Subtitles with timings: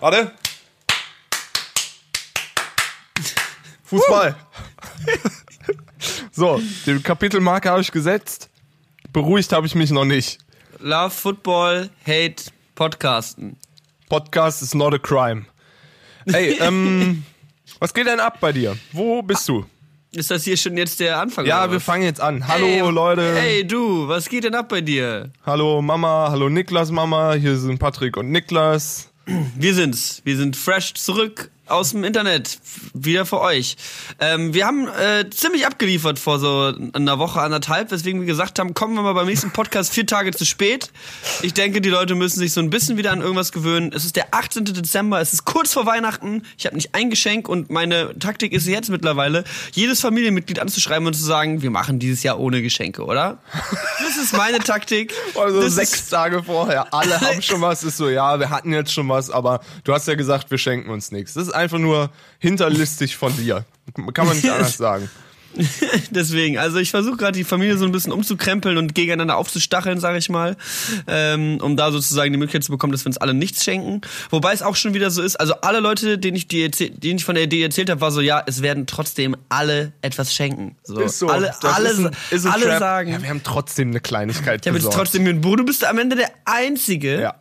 [0.00, 0.30] Warte.
[3.82, 4.36] Fußball.
[6.30, 8.48] so, den Kapitelmarke habe ich gesetzt.
[9.12, 10.38] Beruhigt habe ich mich noch nicht.
[10.78, 12.44] Love Football, Hate
[12.76, 13.56] Podcasten.
[14.08, 15.46] Podcast is not a crime.
[16.26, 17.24] Ey, ähm,
[17.80, 18.76] was geht denn ab bei dir?
[18.92, 19.64] Wo bist du?
[20.12, 21.44] Ist das hier schon jetzt der Anfang?
[21.44, 22.46] Ja, oder wir fangen jetzt an.
[22.46, 23.34] Hallo Hey, Leute.
[23.34, 25.32] Hey du, was geht denn ab bei dir?
[25.44, 27.32] Hallo Mama, hallo Niklas Mama.
[27.32, 29.07] Hier sind Patrick und Niklas.
[29.56, 30.22] Wir sind's.
[30.24, 32.58] Wir sind fresh zurück aus dem Internet.
[32.94, 33.76] Wieder für euch.
[34.20, 38.74] Ähm, wir haben äh, ziemlich abgeliefert vor so einer Woche, anderthalb, weswegen wir gesagt haben,
[38.74, 40.90] kommen wir mal beim nächsten Podcast vier Tage zu spät.
[41.42, 43.92] Ich denke, die Leute müssen sich so ein bisschen wieder an irgendwas gewöhnen.
[43.94, 44.64] Es ist der 18.
[44.66, 46.42] Dezember, es ist kurz vor Weihnachten.
[46.56, 51.14] Ich habe nicht ein Geschenk und meine Taktik ist jetzt mittlerweile, jedes Familienmitglied anzuschreiben und
[51.14, 53.38] zu sagen, wir machen dieses Jahr ohne Geschenke, oder?
[54.00, 55.12] Das ist meine Taktik.
[55.38, 56.92] Also Das sechs Tage vorher.
[56.92, 57.84] Alle haben schon was.
[57.84, 60.90] Ist so, ja, wir hatten jetzt schon was, aber du hast ja gesagt, wir schenken
[60.90, 61.34] uns nichts.
[61.34, 63.64] Das ist einfach nur hinterlistig von dir.
[64.14, 65.08] Kann man nicht anders sagen.
[66.10, 70.18] Deswegen, also ich versuche gerade die Familie so ein bisschen umzukrempeln und gegeneinander aufzustacheln, sage
[70.18, 70.56] ich mal,
[71.06, 74.02] ähm, um da sozusagen die Möglichkeit zu bekommen, dass wir uns alle nichts schenken.
[74.30, 77.24] Wobei es auch schon wieder so ist, also alle Leute, denen ich, die denen ich
[77.24, 80.76] von der Idee erzählt habe, war so, ja, es werden trotzdem alle etwas schenken.
[80.84, 81.28] So, Ist so.
[81.28, 82.78] Alle, alle, ist ein, ist ein alle Trap.
[82.78, 84.96] sagen, Ja, wir haben trotzdem eine Kleinigkeit jetzt besorgt.
[84.96, 85.56] trotzdem Buch.
[85.56, 87.34] Du bist am Ende der Einzige, Ja.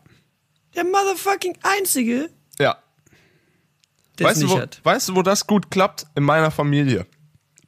[0.75, 2.77] der motherfucking Einzige, Ja.
[4.19, 4.81] Es Weißt du, nicht wo, hat.
[4.83, 6.05] weißt du, wo das gut klappt?
[6.15, 7.05] In meiner Familie.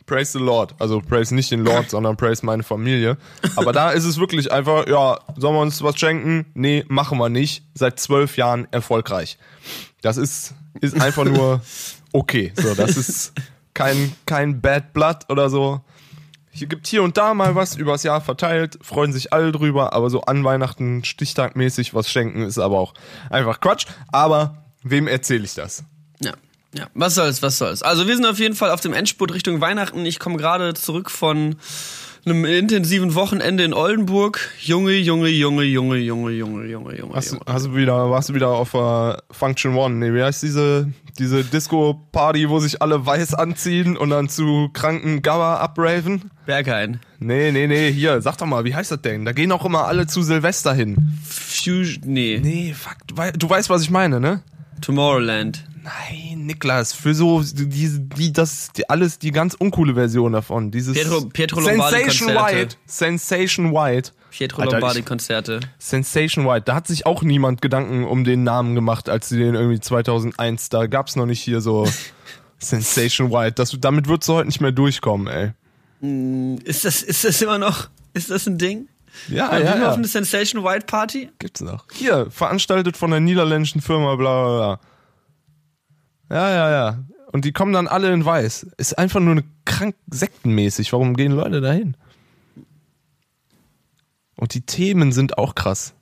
[0.06, 0.74] Praise the Lord.
[0.80, 3.18] Also praise nicht den Lord, sondern praise meine Familie.
[3.56, 6.48] Aber da ist es wirklich einfach, ja, sollen wir uns was schenken?
[6.56, 7.64] Nee, machen wir nicht.
[7.76, 9.38] Seit zwölf Jahren erfolgreich.
[10.02, 11.62] Das ist, ist einfach nur
[12.12, 12.52] okay.
[12.56, 13.34] So, das ist
[13.74, 15.82] kein, kein Bad Blood oder so.
[16.52, 20.10] Hier gibt hier und da mal was übers Jahr verteilt, freuen sich alle drüber, aber
[20.10, 22.94] so an Weihnachten stichtagmäßig was schenken ist aber auch
[23.30, 23.86] einfach Quatsch.
[24.12, 25.84] Aber wem erzähle ich das?
[26.78, 26.88] Ja.
[26.94, 27.82] Was soll's, was soll's.
[27.82, 30.06] Also wir sind auf jeden Fall auf dem Endspurt Richtung Weihnachten.
[30.06, 31.56] Ich komme gerade zurück von
[32.26, 34.52] einem intensiven Wochenende in Oldenburg.
[34.62, 37.16] Junge, Junge, Junge, Junge, Junge, Junge, Junge, Junge.
[37.16, 37.46] Hast, du- Junge.
[37.48, 39.96] hast du wieder, warst du wieder auf uh, Function One?
[39.96, 45.22] Nee, wie heißt diese, diese Disco-Party, wo sich alle weiß anziehen und dann zu kranken
[45.24, 46.30] Gabba abraven?
[46.46, 47.00] Berghain.
[47.20, 49.26] Nee, nee, nee, hier, sag doch mal, wie heißt das denn?
[49.26, 51.18] Da gehen auch immer alle zu Silvester hin.
[51.28, 52.40] Fusion, nee.
[52.44, 52.98] Nee, fuck,
[53.40, 54.42] du weißt, was ich meine, ne?
[54.82, 55.66] Tomorrowland.
[55.84, 60.72] Nein, Niklas, für so diese, die, das, die, alles die ganz uncoole Version davon.
[60.72, 62.36] Dieses Pietro- Pietro Lombardi Sensation.
[62.36, 64.12] White, Sensation White.
[64.32, 65.60] Pietro Alter, Lombardi ich- Konzerte.
[65.80, 69.56] Sensation White, da hat sich auch niemand Gedanken um den Namen gemacht, als sie den
[69.56, 71.88] irgendwie 2001, da gab's noch nicht hier so
[72.60, 73.54] Sensation White.
[73.54, 75.52] Das, damit würdest du heute nicht mehr durchkommen, ey.
[76.64, 78.88] Ist das, ist das immer noch, ist das ein Ding?
[79.28, 79.90] Ja, ja, wir ja.
[79.90, 81.30] auf eine Sensation White Party?
[81.40, 81.86] Gibt's noch.
[81.94, 84.80] Hier, veranstaltet von der niederländischen Firma, bla bla bla.
[86.30, 87.04] Ja, ja, ja.
[87.32, 88.68] Und die kommen dann alle in weiß.
[88.78, 90.92] Ist einfach nur eine krank sektenmäßig.
[90.94, 91.96] Warum gehen Leute dahin?
[94.36, 95.94] Und die Themen sind auch krass.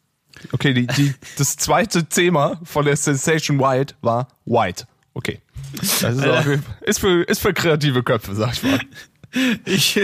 [0.52, 4.86] Okay, die, die, das zweite Thema von der Sensation White war White.
[5.14, 5.42] Okay.
[5.74, 5.84] Das
[6.16, 8.80] ist, jeden Fall- ist, für, ist für kreative Köpfe, sag ich mal.
[9.66, 9.98] Ich,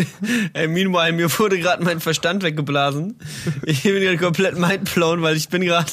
[0.53, 3.17] äh, meanwhile, mir wurde gerade mein Verstand weggeblasen.
[3.63, 5.91] Ich bin gerade komplett mindblown, weil ich bin gerade,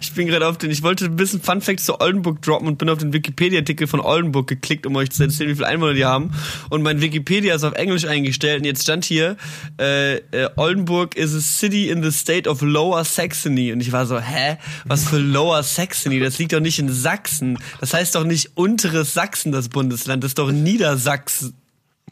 [0.00, 2.78] ich bin gerade auf den, ich wollte ein bisschen Fun Facts zu Oldenburg droppen und
[2.78, 6.04] bin auf den Wikipedia-Artikel von Oldenburg geklickt, um euch zu erzählen, wie viele Einwohner die
[6.04, 6.32] haben.
[6.70, 9.36] Und mein Wikipedia ist auf Englisch eingestellt und jetzt stand hier,
[9.80, 13.72] äh, äh, Oldenburg is a city in the state of Lower Saxony.
[13.72, 14.58] Und ich war so, hä?
[14.84, 16.20] Was für Lower Saxony?
[16.20, 17.58] Das liegt doch nicht in Sachsen.
[17.80, 20.22] Das heißt doch nicht unteres Sachsen, das Bundesland.
[20.22, 21.54] Das ist doch Niedersachsen.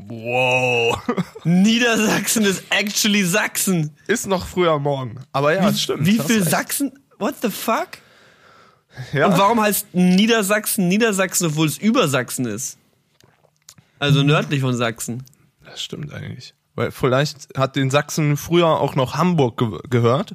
[0.08, 0.98] Wow.
[1.44, 3.90] Niedersachsen ist actually Sachsen.
[4.06, 5.18] Ist noch früher morgen.
[5.32, 6.06] Aber ja, das stimmt.
[6.06, 6.42] Wie viel.
[6.42, 6.92] Sachsen?
[7.22, 7.98] What the fuck?
[9.12, 9.28] Ja.
[9.28, 12.78] Und warum heißt Niedersachsen Niedersachsen, obwohl es über Sachsen ist?
[14.00, 15.22] Also nördlich von Sachsen.
[15.64, 16.52] Das stimmt eigentlich.
[16.74, 20.34] Weil vielleicht hat den Sachsen früher auch noch Hamburg ge gehört.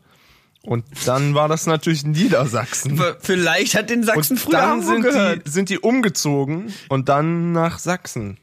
[0.62, 3.02] Und dann war das natürlich Niedersachsen.
[3.20, 5.46] Vielleicht hat den Sachsen Und früher dann Hamburg sind gehört.
[5.46, 8.38] die, sind die umgezogen und dann nach Sachsen.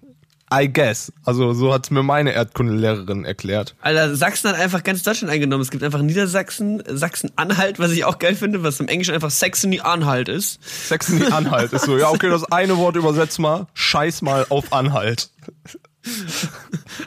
[0.55, 1.13] I guess.
[1.25, 3.75] Also so hat's mir meine Erdkundelehrerin erklärt.
[3.81, 5.63] Alter, Sachsen hat einfach ganz Deutschland eingenommen.
[5.63, 10.29] Es gibt einfach Niedersachsen, Sachsen-Anhalt, was ich auch geil finde, was im Englischen einfach Saxony-Anhalt
[10.29, 10.61] ist.
[10.89, 15.31] Saxony-Anhalt ist so, ja okay, das eine Wort übersetzt mal, scheiß mal auf Anhalt.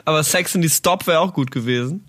[0.04, 2.04] Aber Saxony-Stop wäre auch gut gewesen.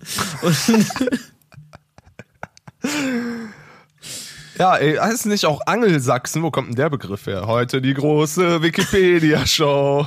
[4.58, 6.42] Ja, ey, heißt nicht auch Angelsachsen?
[6.42, 7.46] Wo kommt denn der Begriff her?
[7.46, 10.06] Heute die große Wikipedia-Show.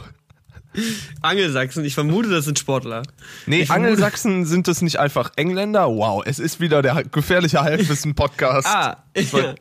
[1.21, 3.03] Angelsachsen, ich vermute, das sind Sportler.
[3.45, 5.87] Nee, Ich Angelsachsen sind es nicht einfach Engländer?
[5.87, 8.67] Wow, es ist wieder der gefährliche Halbwissen-Podcast.
[8.67, 9.55] Ah, ja.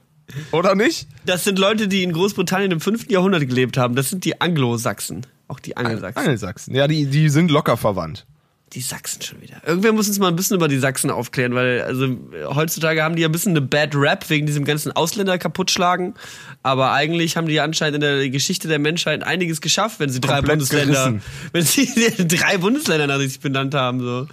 [0.50, 1.08] Oder nicht?
[1.26, 3.10] Das sind Leute, die in Großbritannien im 5.
[3.10, 3.94] Jahrhundert gelebt haben.
[3.94, 5.26] Das sind die Anglo-Sachsen.
[5.48, 6.18] Auch die Angelsachsen.
[6.18, 6.74] Angelsachsen.
[6.74, 8.26] Ja, die, die sind locker verwandt.
[8.72, 9.56] Die Sachsen schon wieder.
[9.66, 12.08] Irgendwer muss uns mal ein bisschen über die Sachsen aufklären, weil also
[12.54, 16.14] heutzutage haben die ja ein bisschen eine Bad Rap wegen diesem ganzen Ausländer kaputtschlagen.
[16.62, 20.36] Aber eigentlich haben die anscheinend in der Geschichte der Menschheit einiges geschafft, wenn sie drei
[20.36, 21.22] Komplett Bundesländer, gerissen.
[21.52, 24.00] wenn sie drei Bundesländer nach sich benannt haben.
[24.00, 24.26] So.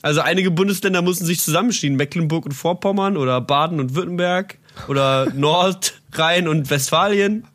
[0.00, 1.98] Also einige Bundesländer mussten sich zusammenschieben.
[1.98, 4.56] Mecklenburg und Vorpommern oder Baden und Württemberg
[4.88, 7.46] oder Nordrhein und Westfalen.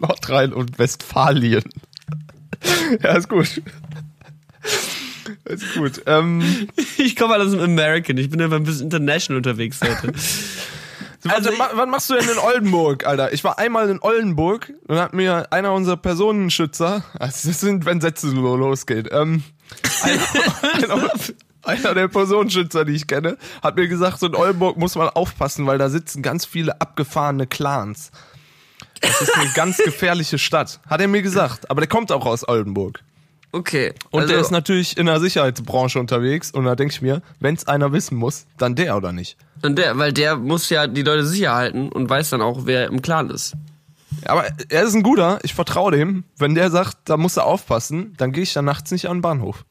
[0.00, 1.64] Nordrhein und Westfalien.
[3.02, 3.62] ja, ist gut.
[5.44, 6.02] Ist gut.
[6.06, 8.16] Ähm, Ich komme halt aus dem American.
[8.18, 10.12] Ich bin ja ein bisschen international unterwegs heute.
[11.28, 13.32] also, ich- was machst du denn in Oldenburg, Alter?
[13.32, 18.00] Ich war einmal in Oldenburg und hat mir einer unserer Personenschützer, also das sind, wenn
[18.00, 19.42] Sätze so losgehen, ähm,
[20.02, 21.10] einer, einer,
[21.62, 25.66] einer der Personenschützer, die ich kenne, hat mir gesagt, so in Oldenburg muss man aufpassen,
[25.66, 28.10] weil da sitzen ganz viele abgefahrene Clans.
[29.00, 30.80] Das ist eine ganz gefährliche Stadt.
[30.86, 31.70] Hat er mir gesagt.
[31.70, 33.00] Aber der kommt auch aus Oldenburg.
[33.50, 33.94] Okay.
[34.10, 36.50] Und also, der ist natürlich in der Sicherheitsbranche unterwegs.
[36.50, 39.36] Und da denke ich mir, wenn es einer wissen muss, dann der oder nicht.
[39.62, 42.86] Und der, weil der muss ja die Leute sicher halten und weiß dann auch, wer
[42.88, 43.54] im Clan ist.
[44.26, 46.24] Aber er ist ein guter, ich vertraue dem.
[46.36, 49.22] Wenn der sagt, da muss er aufpassen, dann gehe ich dann nachts nicht an den
[49.22, 49.64] Bahnhof.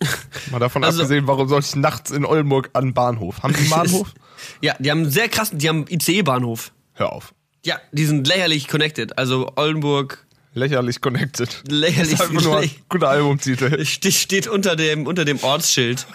[0.50, 3.42] Mal davon Also- abgesehen, warum soll ich nachts in Oldenburg an den Bahnhof?
[3.42, 4.12] Haben die einen Bahnhof?
[4.60, 6.72] Ja, die haben einen sehr krassen, die haben ICE-Bahnhof.
[6.94, 7.32] Hör auf.
[7.66, 9.18] Ja, die sind lächerlich connected.
[9.18, 10.24] Also Oldenburg,
[10.54, 11.64] Lächerlich connected.
[11.68, 12.12] lächerlich.
[12.12, 13.84] Das ist einfach nur ein guter Albumtitel.
[14.10, 16.06] steht, unter dem, unter dem Ortsschild.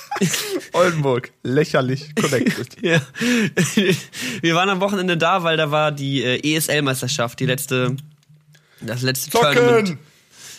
[0.72, 1.30] Oldenburg.
[1.42, 2.68] Lächerlich connected.
[2.82, 3.02] Ja.
[4.40, 7.94] Wir waren am Wochenende da, weil da war die äh, ESL-Meisterschaft, die letzte,
[8.80, 9.88] das letzte Tournament.
[9.88, 9.98] Zocken!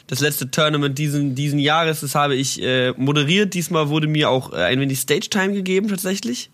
[0.06, 3.54] das letzte Tournament diesen, diesen Jahres, das habe ich äh, moderiert.
[3.54, 6.50] Diesmal wurde mir auch äh, ein wenig Stage-Time gegeben, tatsächlich.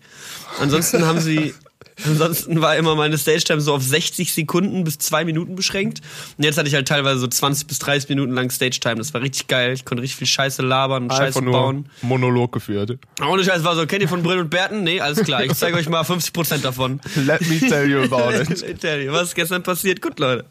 [0.60, 1.54] Ansonsten haben sie,
[2.04, 6.00] ansonsten war immer meine Stage-Time so auf 60 Sekunden bis zwei Minuten beschränkt.
[6.36, 8.96] Und jetzt hatte ich halt teilweise so 20 bis 30 Minuten lang Stage-Time.
[8.96, 9.72] Das war richtig geil.
[9.72, 11.88] Ich konnte richtig viel Scheiße labern und Scheiße bauen.
[12.02, 12.98] Monolog geführt.
[13.26, 14.82] Ohne Scheiß war so, kennt ihr von Brill und Berten?
[14.82, 15.44] Nee, alles klar.
[15.44, 17.00] Ich zeige euch mal 50% davon.
[17.14, 18.46] Let me tell you about it.
[18.66, 20.02] Ich tell you, was ist gestern passiert?
[20.02, 20.44] Gut, Leute.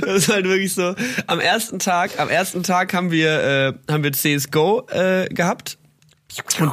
[0.00, 0.94] Das ist halt wirklich so.
[1.26, 5.78] Am ersten Tag, am ersten Tag haben wir, äh, haben wir CSGO äh, gehabt.
[6.60, 6.72] Und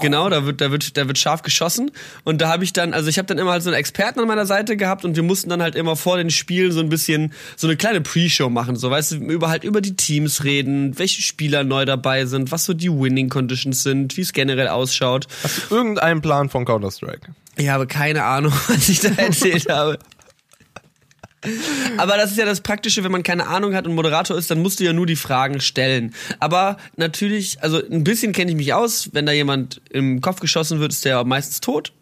[0.00, 1.90] genau, da wird, da wird, da wird scharf geschossen.
[2.24, 4.28] Und da habe ich dann, also ich habe dann immer halt so einen Experten an
[4.28, 7.32] meiner Seite gehabt und wir mussten dann halt immer vor den Spielen so ein bisschen
[7.56, 8.76] so eine kleine Pre-Show machen.
[8.76, 12.64] So, weißt du, über halt über die Teams reden, welche Spieler neu dabei sind, was
[12.64, 15.26] so die Winning Conditions sind, wie es generell ausschaut.
[15.42, 17.34] Hast du irgendeinen Plan von Counter-Strike?
[17.56, 19.98] Ich habe keine Ahnung, was ich da erzählt habe.
[21.96, 24.60] Aber das ist ja das Praktische, wenn man keine Ahnung hat und Moderator ist, dann
[24.60, 26.14] musst du ja nur die Fragen stellen.
[26.40, 29.10] Aber natürlich, also ein bisschen kenne ich mich aus.
[29.12, 31.92] Wenn da jemand im Kopf geschossen wird, ist der meistens tot.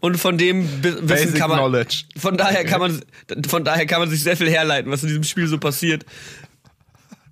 [0.00, 2.04] Und von dem Wissen Basic kann man, Knowledge.
[2.16, 3.02] von daher kann man,
[3.46, 6.06] von daher kann man sich sehr viel herleiten, was in diesem Spiel so passiert.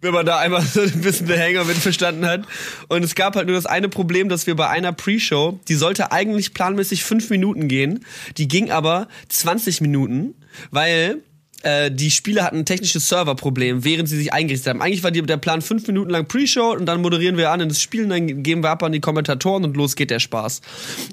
[0.00, 2.46] Wenn man da einmal so ein bisschen der Hänger mit verstanden hat.
[2.88, 6.12] Und es gab halt nur das eine Problem, dass wir bei einer Pre-Show, die sollte
[6.12, 8.04] eigentlich planmäßig fünf Minuten gehen,
[8.36, 10.34] die ging aber 20 Minuten,
[10.70, 11.22] weil
[11.62, 14.82] äh, die Spieler hatten ein technisches Serverproblem, während sie sich eingerichtet haben.
[14.82, 17.68] Eigentlich war die, der Plan fünf Minuten lang Pre-Show und dann moderieren wir an in
[17.68, 20.60] das Spiel und dann geben wir ab an die Kommentatoren und los geht der Spaß.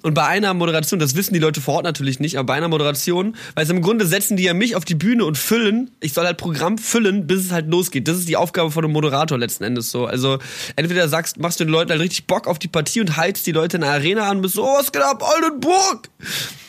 [0.04, 2.68] Und bei einer Moderation, das wissen die Leute vor Ort natürlich nicht, aber bei einer
[2.68, 6.14] Moderation, weil es im Grunde setzen die ja mich auf die Bühne und füllen, ich
[6.14, 8.08] soll halt Programm füllen, bis es halt losgeht.
[8.08, 10.06] Das ist die Aufgabe von einem Moderator letzten Endes so.
[10.06, 10.40] Also
[10.76, 13.52] entweder sagst, machst du den Leuten halt richtig Bock auf die Partie und heizt die
[13.52, 16.10] Leute in der Arena an, bist so, oh, was geht ab, Oldenburg?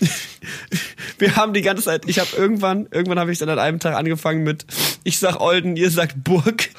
[1.18, 3.94] Wir haben die ganze Zeit, ich habe irgendwann, irgendwann habe ich dann an einem Tag
[3.94, 4.66] angefangen mit,
[5.04, 6.68] ich sag Olden, ihr sagt Burg.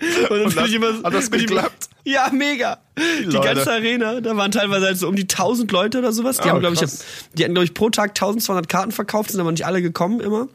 [0.00, 1.88] Und dann bin das- ich immer, hat das immer- geklappt?
[2.04, 2.78] Ja, mega.
[2.98, 3.54] Die Leute.
[3.54, 6.38] ganze Arena, da waren teilweise halt so um die 1000 Leute oder sowas.
[6.38, 6.80] Die Ah, haben, glaube ich,
[7.34, 10.48] die hatten, glaube ich, pro Tag 1200 Karten verkauft, sind aber nicht alle gekommen immer.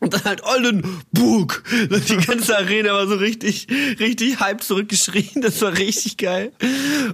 [0.00, 1.62] Und dann halt Oldenburg.
[2.08, 3.68] Die ganze Arena war so richtig,
[4.00, 5.40] richtig hype zurückgeschrien.
[5.42, 6.52] Das war richtig geil.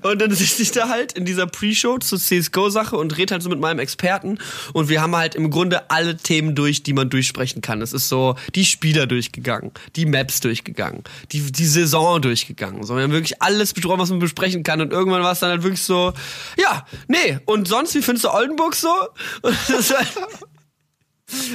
[0.02, 3.50] Und dann sitze ich da halt in dieser Pre-Show zur CSGO-Sache und rede halt so
[3.50, 4.38] mit meinem Experten.
[4.73, 7.82] Und wir haben halt im Grunde alle Themen durch, die man durchsprechen kann.
[7.82, 12.85] Es ist so die Spieler durchgegangen, die Maps durchgegangen, die, die Saison durchgegangen.
[12.85, 14.80] So, wir haben wirklich alles besprochen, was man besprechen kann.
[14.80, 16.14] Und irgendwann war es dann halt wirklich so,
[16.56, 17.38] ja, nee.
[17.44, 18.88] Und sonst, wie findest du Oldenburg so?
[19.42, 20.06] Und das, war-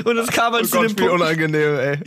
[0.03, 1.13] und es kam halt Oh zu dem Gott, wie Punkt.
[1.13, 1.99] unangenehm, ey.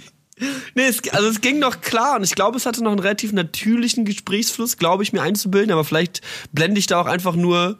[0.74, 3.32] Nee, es, also es ging noch klar und ich glaube, es hatte noch einen relativ
[3.32, 6.20] natürlichen Gesprächsfluss, glaube ich, mir einzubilden, aber vielleicht
[6.52, 7.78] blende ich da auch einfach nur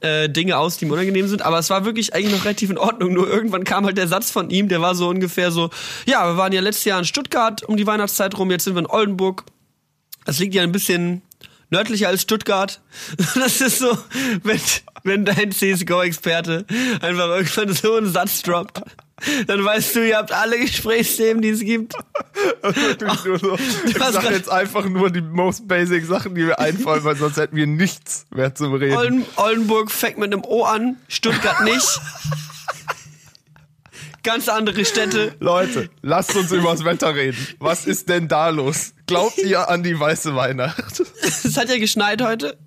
[0.00, 1.42] äh, Dinge aus, die mir unangenehm sind.
[1.42, 3.12] Aber es war wirklich eigentlich noch relativ in Ordnung.
[3.12, 5.68] Nur irgendwann kam halt der Satz von ihm, der war so ungefähr so,
[6.06, 8.80] ja, wir waren ja letztes Jahr in Stuttgart um die Weihnachtszeit rum, jetzt sind wir
[8.80, 9.44] in Oldenburg.
[10.24, 11.20] Das liegt ja ein bisschen
[11.68, 12.80] nördlicher als Stuttgart.
[13.34, 13.98] Das ist so,
[14.44, 14.60] wenn,
[15.04, 16.64] wenn dein CSGO-Experte
[17.02, 18.80] einfach irgendwann so einen Satz droppt,
[19.46, 21.94] dann weißt du, ihr habt alle Gesprächsthemen, die es gibt.
[23.24, 23.58] Nur so.
[23.86, 27.56] Ich sag jetzt einfach nur die most basic Sachen, die mir einfallen, weil sonst hätten
[27.56, 28.96] wir nichts mehr zum Reden.
[28.96, 32.00] Olden, Oldenburg fängt mit einem O an, Stuttgart nicht.
[34.22, 35.34] Ganz andere Städte.
[35.40, 37.38] Leute, lasst uns über das Wetter reden.
[37.60, 38.92] Was ist denn da los?
[39.06, 41.00] Glaubt ihr an die weiße Weihnacht?
[41.22, 42.58] Es hat ja geschneit heute.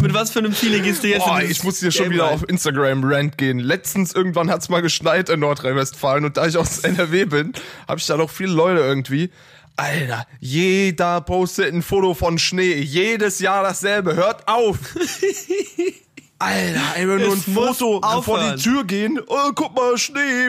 [0.00, 2.24] Mit was für einem Feeling gehst du jetzt Boah, ich muss hier schon Game wieder
[2.26, 2.34] rein?
[2.34, 3.58] auf Instagram Rant gehen.
[3.58, 7.52] Letztens irgendwann hat's mal geschneit in Nordrhein-Westfalen und da ich aus NRW bin,
[7.88, 9.30] habe ich da noch viele Leute irgendwie.
[9.76, 12.74] Alter, jeder postet ein Foto von Schnee.
[12.74, 14.14] Jedes Jahr dasselbe.
[14.14, 14.78] Hört auf!
[16.40, 18.56] Alter, einfach nur ein Foto vor aufhören.
[18.56, 19.20] die Tür gehen.
[19.26, 20.48] Oh, guck mal, Schnee.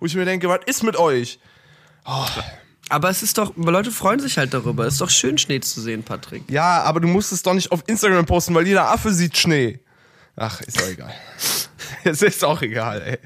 [0.00, 1.38] Wo ich mir denke, was ist mit euch?
[2.88, 4.86] Aber es ist doch, Leute freuen sich halt darüber.
[4.86, 6.44] Es ist doch schön, Schnee zu sehen, Patrick.
[6.48, 9.80] Ja, aber du musst es doch nicht auf Instagram posten, weil jeder Affe sieht Schnee.
[10.36, 11.14] Ach, ist doch egal.
[12.04, 13.18] Es ist auch egal, ey.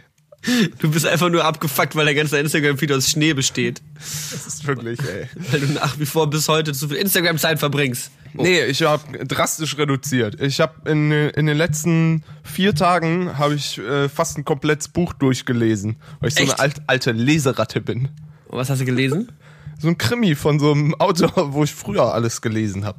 [0.79, 3.83] Du bist einfach nur abgefuckt, weil der ganze Instagram-Feed aus Schnee besteht.
[3.95, 5.29] Das ist wirklich, ey.
[5.51, 8.11] Weil du nach wie vor bis heute zu viel Instagram-Zeit verbringst.
[8.33, 10.41] Nee, ich habe drastisch reduziert.
[10.41, 15.13] Ich habe in, in den letzten vier Tagen habe ich äh, fast ein komplettes Buch
[15.13, 16.53] durchgelesen, weil ich so Echt?
[16.53, 18.09] eine alt, alte Leseratte bin.
[18.49, 19.31] Und was hast du gelesen?
[19.81, 22.99] So ein Krimi von so einem Autor, wo ich früher alles gelesen habe.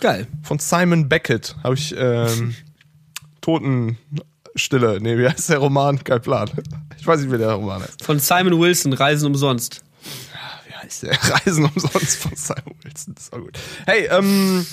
[0.00, 0.26] Geil.
[0.42, 2.54] Von Simon Beckett habe ich ähm,
[3.40, 5.00] Totenstille.
[5.00, 6.02] Nee, wie heißt der Roman?
[6.04, 6.50] Kein Plan.
[6.98, 8.04] Ich weiß nicht, wie der Roman heißt.
[8.04, 9.82] Von Simon Wilson, Reisen umsonst.
[10.66, 11.12] Wie heißt der?
[11.22, 13.14] Reisen umsonst von Simon Wilson.
[13.14, 13.58] Das war gut.
[13.86, 14.66] Hey, ähm,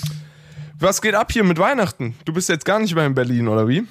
[0.78, 2.14] was geht ab hier mit Weihnachten?
[2.26, 3.84] Du bist jetzt gar nicht mehr in Berlin, oder wie?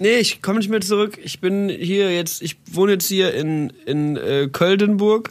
[0.00, 1.16] Nee, ich komme nicht mehr zurück.
[1.22, 5.30] Ich bin hier jetzt, ich wohne jetzt hier in, in äh, Köldenburg.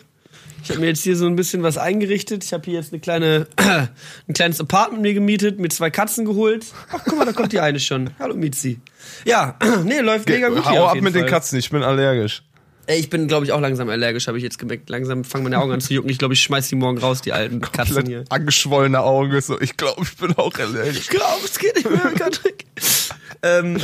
[0.64, 2.44] Ich habe mir jetzt hier so ein bisschen was eingerichtet.
[2.44, 6.66] Ich habe hier jetzt eine kleine, ein kleines Apartment mir gemietet, mir zwei Katzen geholt.
[6.92, 8.12] Ach, guck mal, da kommt die eine schon.
[8.20, 8.80] Hallo Mizi.
[9.26, 11.24] Ja, nee, läuft mega gut hier Hau ab mit Fall.
[11.24, 12.44] den Katzen, ich bin allergisch.
[12.88, 14.90] Ey, ich bin, glaube ich, auch langsam allergisch, habe ich jetzt gemerkt.
[14.90, 16.10] Langsam fangen meine Augen an zu jucken.
[16.10, 18.18] Ich glaube, ich schmeiß die morgen raus, die alten Katzen hier.
[18.18, 19.40] Komplett angeschwollene Augen.
[19.40, 20.98] So, ich glaube, ich bin auch allergisch.
[20.98, 22.66] Ich glaube, es geht nicht mehr, Patrick.
[23.44, 23.78] ähm,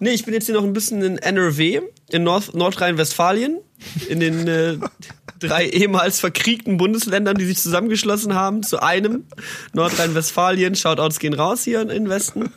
[0.00, 3.58] nee, ich bin jetzt hier noch ein bisschen in NRW, in Nord Nordrhein-Westfalen,
[4.08, 4.78] in den äh,
[5.40, 9.24] drei ehemals verkriegten Bundesländern, die sich zusammengeschlossen haben zu einem.
[9.72, 12.50] Nordrhein-Westfalen, Shoutouts gehen raus hier in den Westen.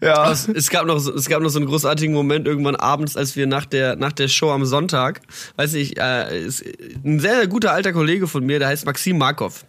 [0.00, 0.30] Ja.
[0.30, 3.34] Es, es, gab noch, so- es gab noch so einen großartigen Moment irgendwann abends, als
[3.34, 5.20] wir nach der, nach der Show am Sonntag,
[5.56, 6.64] weiß ich, äh, ist
[7.04, 9.64] ein sehr, sehr guter alter Kollege von mir, der heißt Maxim Markov.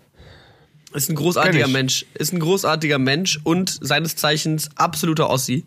[0.94, 1.68] Ist ein großartiger.
[1.68, 5.66] Mensch, ist ein großartiger Mensch und seines Zeichens absoluter Ossi.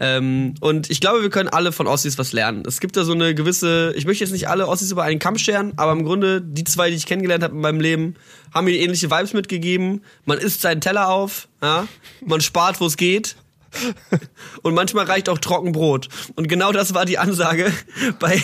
[0.00, 2.62] Ähm, und ich glaube, wir können alle von Ossis was lernen.
[2.66, 5.38] Es gibt da so eine gewisse, ich möchte jetzt nicht alle Ossis über einen Kamm
[5.38, 8.14] scheren, aber im Grunde die zwei, die ich kennengelernt habe in meinem Leben,
[8.54, 10.02] haben mir ähnliche Vibes mitgegeben.
[10.24, 11.86] Man isst seinen Teller auf, ja?
[12.24, 13.36] man spart, wo es geht.
[14.62, 16.08] Und manchmal reicht auch Trockenbrot.
[16.36, 17.72] Und genau das war die Ansage
[18.18, 18.42] bei,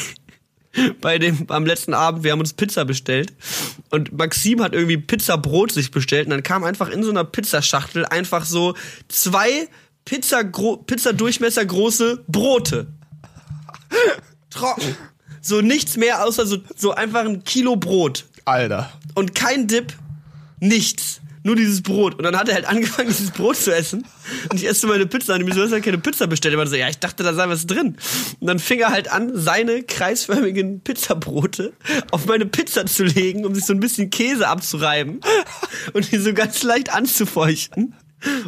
[1.00, 2.25] bei dem, am letzten Abend.
[2.25, 3.33] Wir haben uns Pizza bestellt.
[3.90, 6.26] Und Maxim hat irgendwie Pizzabrot sich bestellt.
[6.26, 8.75] Und dann kam einfach in so einer Pizzaschachtel einfach so
[9.09, 9.68] zwei
[10.05, 10.45] Pizza,
[10.87, 12.87] Pizza Durchmesser große Brote.
[14.51, 14.97] Trocken.
[15.41, 18.25] So nichts mehr außer so, so einfach ein Kilo Brot.
[18.45, 18.91] Alter.
[19.15, 19.93] Und kein Dip.
[20.61, 21.21] Nichts.
[21.47, 22.15] Nur dieses Brot.
[22.15, 24.07] Und dann hat er halt angefangen, dieses Brot zu essen.
[24.51, 25.35] Und ich esse meine Pizza.
[25.35, 26.55] Und ich mir so, du hast ja keine Pizza bestellt.
[26.55, 27.97] Er war so, ja, ich dachte, da sei was drin.
[28.41, 31.75] Und dann fing er halt an, seine kreisförmigen Pizzabrote
[32.11, 35.21] auf meine Pizza zu legen, um sich so ein bisschen Käse abzureiben.
[35.93, 37.95] Und die so ganz leicht anzufeuchten.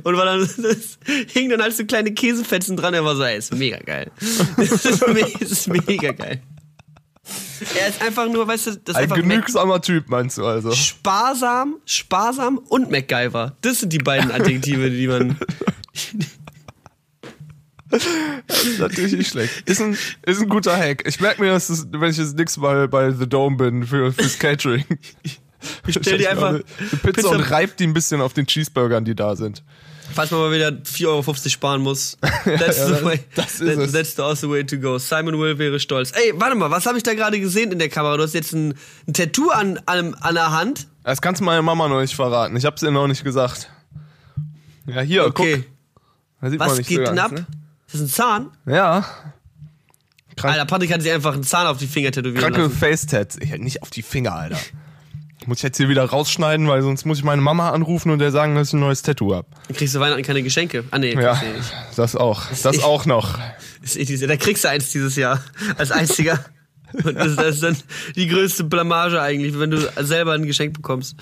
[0.03, 0.99] Und war dann, das
[1.33, 2.95] hing dann halt so kleine Käsefetzen dran.
[2.95, 4.11] Er war so, ey, ist mega geil.
[4.57, 6.41] Das ist, me das ist mega geil.
[7.79, 10.73] Er ist einfach nur, weißt du, das ist Ein einfach genügsamer Typ, meinst du also?
[10.73, 13.57] sparsam, sparsam und MacGyver.
[13.63, 15.39] Das sind die beiden Adjektive, die man.
[17.91, 18.05] Das
[18.65, 19.69] ist natürlich nicht schlecht.
[19.69, 21.05] Ist ein, ist ein guter Hack.
[21.07, 24.13] Ich merke mir, dass das, wenn ich jetzt nix mal bei The Dome bin für,
[24.13, 24.85] fürs Catering.
[25.87, 29.05] Ich stell dir einfach eine Pizza, Pizza- und reib die ein bisschen auf den Cheeseburgern,
[29.05, 29.63] die da sind.
[30.15, 32.17] Falls man mal wieder 4,50 Euro sparen muss.
[32.45, 33.93] That's, Ja, the das- way, das ist that- es.
[33.93, 34.99] that's the also way to go.
[34.99, 36.13] Simon Will wäre stolz.
[36.13, 38.17] Ey, warte mal, was habe ich da gerade gesehen in der Kamera?
[38.17, 38.75] Du hast jetzt ein,
[39.09, 40.87] ein Tattoo an, an, an der Hand.
[41.03, 42.57] Das kannst du meiner Mama noch nicht verraten.
[42.57, 43.69] Ich hab's ihr noch nicht gesagt.
[44.87, 45.65] Ja, hier, Okay.
[46.41, 46.59] guck.
[46.61, 47.33] Was geht so ganz, ab?
[47.33, 47.39] ne?
[47.87, 48.51] Ist das ein Zahn?
[48.67, 49.05] Ja.
[50.37, 52.71] Krank, Alter, Patrick hat sich einfach einen Zahn auf die Finger tätowieren kranke.
[52.71, 53.39] Face-Tats.
[53.41, 54.59] Ich, nicht auf die Finger, Alter.
[55.47, 58.33] Muss ich jetzt hier wieder rausschneiden, weil sonst muss ich meine Mama anrufen und der
[58.33, 59.47] sagen, dass ich ein neues Tattoo hab.
[59.69, 60.85] Dann kriegst du Weihnachten keine Geschenke.
[60.91, 61.41] Ah, nee, Ja,
[61.95, 62.43] das auch.
[62.63, 63.39] Das ich- auch noch.
[63.39, 65.43] Da kriegst du eins dieses Jahr.
[65.79, 66.45] Als einziger.
[66.93, 67.77] Und das, das ist dann
[68.15, 71.17] die größte Blamage eigentlich, wenn du selber ein Geschenk bekommst.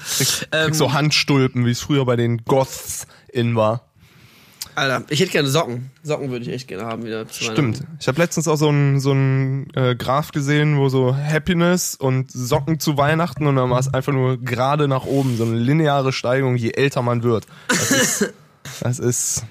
[0.52, 3.90] Ähm, Kriegst so Handstulpen, wie es früher bei den Goths in war.
[4.74, 5.90] Alter, ich hätte gerne Socken.
[6.02, 7.28] Socken würde ich echt gerne haben wieder.
[7.28, 7.82] zu Stimmt.
[8.00, 12.30] Ich habe letztens auch so einen so einen, äh, Graph gesehen, wo so Happiness und
[12.32, 16.12] Socken zu Weihnachten und dann war es einfach nur gerade nach oben, so eine lineare
[16.12, 17.46] Steigung, je älter man wird.
[17.68, 18.32] Das ist,
[18.80, 19.44] das ist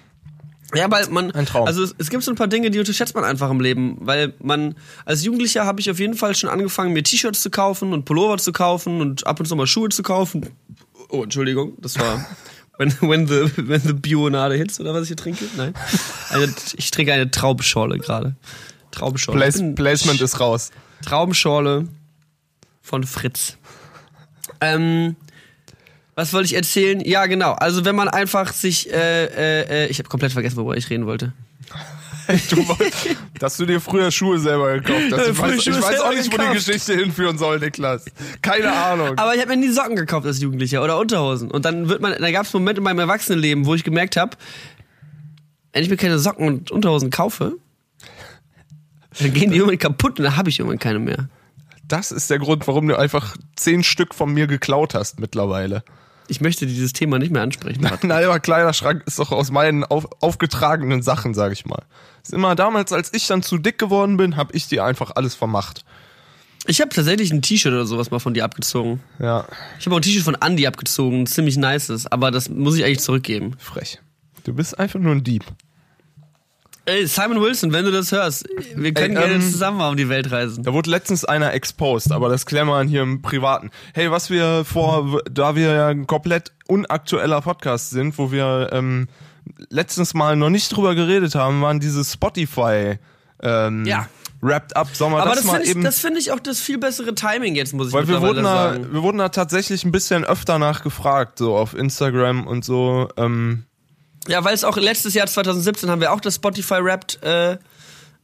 [0.76, 1.68] Ja, weil man, Ein Traum.
[1.68, 4.34] also es, es gibt so ein paar Dinge, die unterschätzt man einfach im Leben, weil
[4.42, 4.76] man,
[5.06, 8.38] als Jugendlicher habe ich auf jeden Fall schon angefangen, mir T-Shirts zu kaufen und Pullover
[8.38, 10.50] zu kaufen und ab und zu mal Schuhe zu kaufen.
[11.10, 12.26] Oh, Entschuldigung, das war
[12.78, 15.46] when, when the, when the Bionade hits, oder was ich hier trinke?
[15.58, 15.74] Nein.
[16.30, 18.36] Eine, ich trinke eine Traubenschorle gerade.
[18.92, 19.40] Traubenschorle.
[19.40, 20.72] Place, Placement ist raus.
[21.04, 21.88] Traubenschorle
[22.82, 23.58] von Fritz.
[24.62, 25.16] Ähm,
[26.16, 27.00] was wollte ich erzählen?
[27.02, 27.54] Ja, genau.
[27.54, 31.06] Also wenn man einfach sich, äh, äh, äh, ich habe komplett vergessen, worüber ich reden
[31.06, 31.34] wollte.
[32.50, 32.78] Du, woll-
[33.40, 35.28] dass du dir früher Schuhe selber gekauft hast.
[35.30, 36.54] Ich weiß, ich weiß auch nicht, wo die gekauft.
[36.54, 38.06] Geschichte hinführen soll, Niklas.
[38.42, 39.18] Keine Ahnung.
[39.18, 41.52] Aber ich habe mir nie Socken gekauft als Jugendlicher oder Unterhosen.
[41.52, 44.38] Und dann wird man, da gab es Momente in meinem Erwachsenenleben, wo ich gemerkt habe,
[45.74, 47.54] wenn ich mir keine Socken und Unterhosen kaufe,
[49.20, 51.30] dann gehen die irgendwann kaputt und dann habe ich irgendwann keine mehr.
[51.88, 55.84] Das ist der Grund, warum du einfach zehn Stück von mir geklaut hast mittlerweile.
[56.28, 57.82] Ich möchte dieses Thema nicht mehr ansprechen.
[58.04, 61.84] Nein, aber Kleiderschrank ist doch aus meinen auf, aufgetragenen Sachen, sag ich mal.
[62.24, 65.36] Ist immer damals, als ich dann zu dick geworden bin, habe ich dir einfach alles
[65.36, 65.84] vermacht.
[66.66, 69.02] Ich habe tatsächlich ein T-Shirt oder sowas mal von dir abgezogen.
[69.20, 69.46] Ja,
[69.80, 73.02] Ich habe auch ein T-Shirt von Andy abgezogen, ziemlich nices, aber das muss ich eigentlich
[73.02, 73.56] zurückgeben.
[73.60, 74.00] frech.
[74.46, 75.44] Du bist einfach nur ein Dieb.
[76.86, 80.10] Ey, Simon Wilson, wenn du das hörst, wir können Ey, gerne ähm, zusammen auf die
[80.10, 80.64] Welt reisen.
[80.64, 83.72] Da wurde letztens einer exposed, aber das klären wir hier im Privaten.
[83.94, 89.08] Hey, was wir vor, da wir ja ein komplett unaktueller Podcast sind, wo wir ähm,
[89.70, 93.00] letztens mal noch nicht drüber geredet haben, waren diese Spotify
[93.42, 94.10] ähm, Ja.
[94.42, 94.90] Wrapped Up.
[94.94, 95.84] Sollen wir Aber das, das mal finde ich, eben...
[95.86, 98.74] das find ich auch das viel bessere Timing jetzt, muss ich weil wir wurden, da,
[98.74, 98.92] sagen.
[98.92, 103.08] wir wurden da tatsächlich ein bisschen öfter nachgefragt, so auf Instagram und so.
[103.16, 103.64] Ähm,
[104.28, 107.58] Ja, weil es auch letztes Jahr 2017 haben wir auch das Spotify Wrapped äh, äh,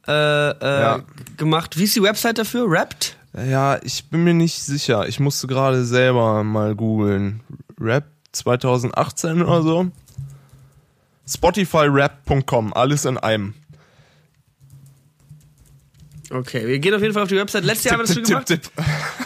[0.07, 1.01] äh, Ja.
[1.38, 1.77] gemacht.
[1.77, 2.69] Wie ist die Website dafür?
[2.69, 3.15] Wrapped?
[3.33, 5.07] ja, ich bin mir nicht sicher.
[5.07, 7.41] Ich musste gerade selber mal googeln.
[7.79, 9.88] Rap 2018 oder so.
[11.27, 13.53] Spotifyrap.com, alles in einem.
[16.31, 17.63] Okay, wir gehen auf jeden Fall auf die Website.
[17.65, 18.47] Letztes Jahr haben wir das schon gemacht.
[18.47, 18.62] tipp,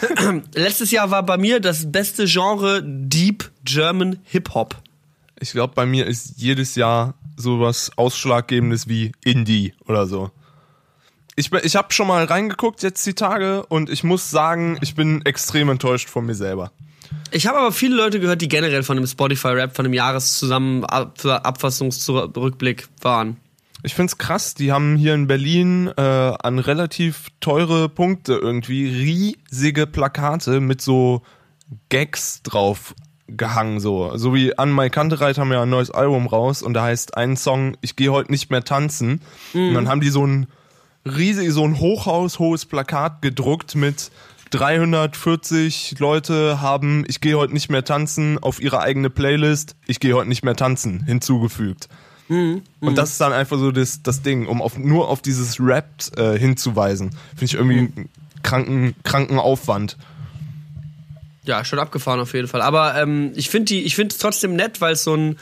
[0.00, 0.42] tipp.
[0.54, 4.76] Letztes Jahr war bei mir das beste Genre Deep German Hip Hop.
[5.44, 10.30] Ich glaube, bei mir ist jedes Jahr sowas Ausschlaggebendes wie Indie oder so.
[11.36, 15.20] Ich, ich habe schon mal reingeguckt jetzt die Tage und ich muss sagen, ich bin
[15.26, 16.72] extrem enttäuscht von mir selber.
[17.30, 22.88] Ich habe aber viele Leute gehört, die generell von dem Spotify Rap, von dem Jahreszusammenabfassungsrückblick
[23.02, 23.36] waren.
[23.82, 29.86] Ich find's krass, die haben hier in Berlin äh, an relativ teure Punkte irgendwie riesige
[29.86, 31.20] Plakate mit so
[31.90, 32.94] Gags drauf
[33.36, 34.16] gehangen so.
[34.16, 37.36] So wie an My Kantereit haben ja ein neues Album raus und da heißt ein
[37.36, 39.20] Song, ich gehe heute nicht mehr tanzen.
[39.68, 40.46] Und dann haben die so ein
[41.06, 44.10] riesig, so ein hochhaushohes Plakat gedruckt mit
[44.50, 50.14] 340 Leute haben Ich gehe heute nicht mehr tanzen auf ihre eigene Playlist Ich gehe
[50.14, 51.88] heute nicht mehr tanzen hinzugefügt.
[52.80, 55.88] Und das ist dann einfach so das, das Ding, um auf, nur auf dieses Rap
[56.16, 57.10] äh, hinzuweisen.
[57.30, 58.08] Finde ich irgendwie einen
[58.42, 59.96] kranken, kranken Aufwand.
[61.46, 62.62] Ja, schon abgefahren auf jeden Fall.
[62.62, 65.38] Aber ähm, ich finde die, ich finde es trotzdem nett, weil es so ein,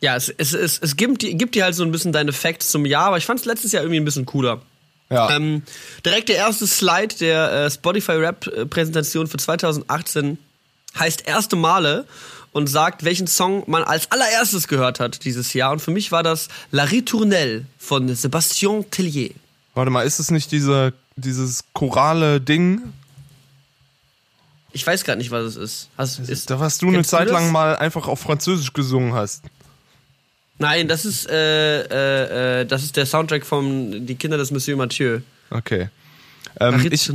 [0.00, 2.70] ja, es, es, es, es gibt, die- gibt dir halt so ein bisschen deine Facts
[2.70, 4.60] zum Jahr, aber ich fand es letztes Jahr irgendwie ein bisschen cooler.
[5.10, 5.30] Ja.
[5.34, 5.62] Ähm,
[6.04, 10.36] direkt der erste Slide der äh, Spotify Rap äh, Präsentation für 2018
[10.98, 12.04] heißt erste Male
[12.52, 15.72] und sagt, welchen Song man als allererstes gehört hat dieses Jahr.
[15.72, 19.30] Und für mich war das La Ritournelle von Sébastien Tellier.
[19.74, 22.82] Warte mal, ist es nicht diese, dieses chorale Ding?
[24.72, 25.88] Ich weiß gerade nicht, was es ist.
[25.96, 27.32] Hast, ist Da was du eine du Zeit das?
[27.32, 29.44] lang mal einfach auf Französisch gesungen hast.
[30.58, 34.76] Nein, das ist, äh, äh, äh, das ist der Soundtrack von Die Kinder des Monsieur
[34.76, 35.20] Mathieu.
[35.50, 35.88] Okay.
[36.60, 37.10] Ähm, ich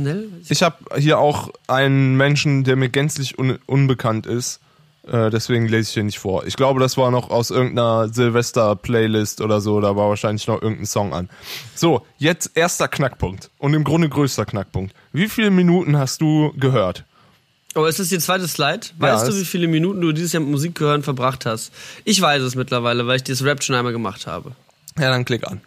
[0.48, 4.60] ich habe hier auch einen Menschen, der mir gänzlich un unbekannt ist.
[5.06, 6.46] Äh, deswegen lese ich hier nicht vor.
[6.46, 9.80] Ich glaube, das war noch aus irgendeiner Silvester-Playlist oder so.
[9.82, 11.28] Da war wahrscheinlich noch irgendein Song an.
[11.74, 13.50] So, jetzt erster Knackpunkt.
[13.58, 14.94] Und im Grunde größter Knackpunkt.
[15.12, 17.04] Wie viele Minuten hast du gehört?
[17.74, 18.86] Oh, ist das die zweite Slide?
[18.98, 21.72] Weißt Ja, du, wie viele Minuten du dieses Jahr mit Musik hören verbracht hast?
[22.04, 24.52] Ich weiß es mittlerweile, weil ich dieses Rap schon einmal gemacht habe.
[24.98, 25.60] Ja, dann klick an.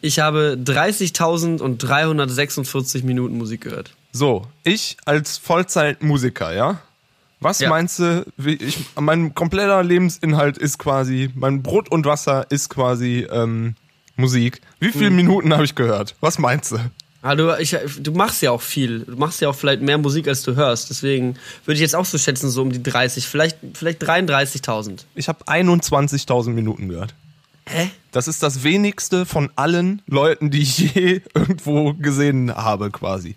[0.00, 3.92] Ich habe 30.346 Minuten Musik gehört.
[4.12, 6.80] So, ich als Vollzeitmusiker, ja?
[7.40, 7.68] Was Ja.
[7.68, 13.74] meinst du, ich, mein kompletter Lebensinhalt ist quasi, mein Brot und Wasser ist quasi ähm,
[14.16, 14.60] Musik.
[14.80, 15.16] Wie viele Mhm.
[15.16, 16.14] Minuten habe ich gehört?
[16.20, 16.78] Was meinst du?
[17.24, 19.00] Ah, du, ich, du machst ja auch viel.
[19.00, 20.90] Du machst ja auch vielleicht mehr Musik, als du hörst.
[20.90, 25.04] Deswegen würde ich jetzt auch so schätzen, so um die 30, vielleicht, vielleicht 33.000.
[25.14, 27.14] Ich habe 21.000 Minuten gehört.
[27.66, 27.88] Hä?
[28.12, 33.36] Das ist das wenigste von allen Leuten, die ich je irgendwo gesehen habe, quasi.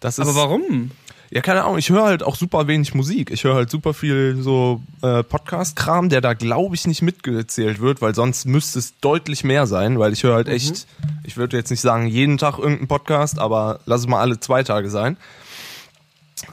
[0.00, 0.90] Das ist, Aber warum?
[1.32, 1.78] Ja, keine Ahnung.
[1.78, 3.30] Ich höre halt auch super wenig Musik.
[3.30, 8.02] Ich höre halt super viel so äh, Podcast-Kram, der da glaube ich nicht mitgezählt wird,
[8.02, 10.88] weil sonst müsste es deutlich mehr sein, weil ich höre halt echt,
[11.22, 14.64] ich würde jetzt nicht sagen jeden Tag irgendeinen Podcast, aber lass es mal alle zwei
[14.64, 15.16] Tage sein.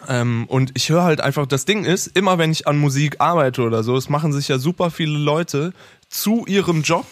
[0.08, 3.64] Ähm, und ich höre halt einfach, das Ding ist, immer wenn ich an Musik arbeite
[3.64, 5.74] oder so, es machen sich ja super viele Leute
[6.08, 7.06] zu ihrem Job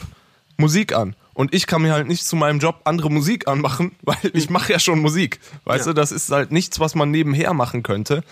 [0.58, 1.15] Musik an.
[1.35, 4.71] Und ich kann mir halt nicht zu meinem Job andere Musik anmachen, weil ich mache
[4.71, 5.39] ja schon Musik.
[5.65, 5.91] Weißt Ja.
[5.91, 8.23] du, das ist halt nichts, was man nebenher machen könnte.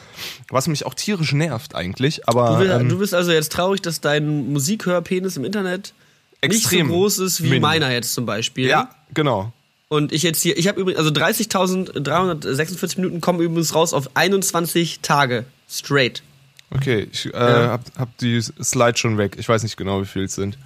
[0.49, 2.27] Was mich auch tierisch nervt eigentlich.
[2.27, 5.93] Aber Du, will, ähm, du bist also jetzt traurig, dass dein Musikhörpenis im Internet
[6.41, 7.61] Extrem nicht so groß ist wie minim.
[7.61, 8.67] meiner jetzt zum Beispiel.
[8.67, 9.51] ja, genau.
[9.89, 14.99] Und ich jetzt hier, ich habe übrigens, also 30.346 Minuten kommen übrigens raus auf 21
[15.01, 16.23] Tage straight.
[16.71, 17.67] Okay, ich äh, Ja.
[17.71, 19.35] hab, hab die Slide schon weg.
[19.37, 20.57] Ich weiß nicht genau, wie viel es sind.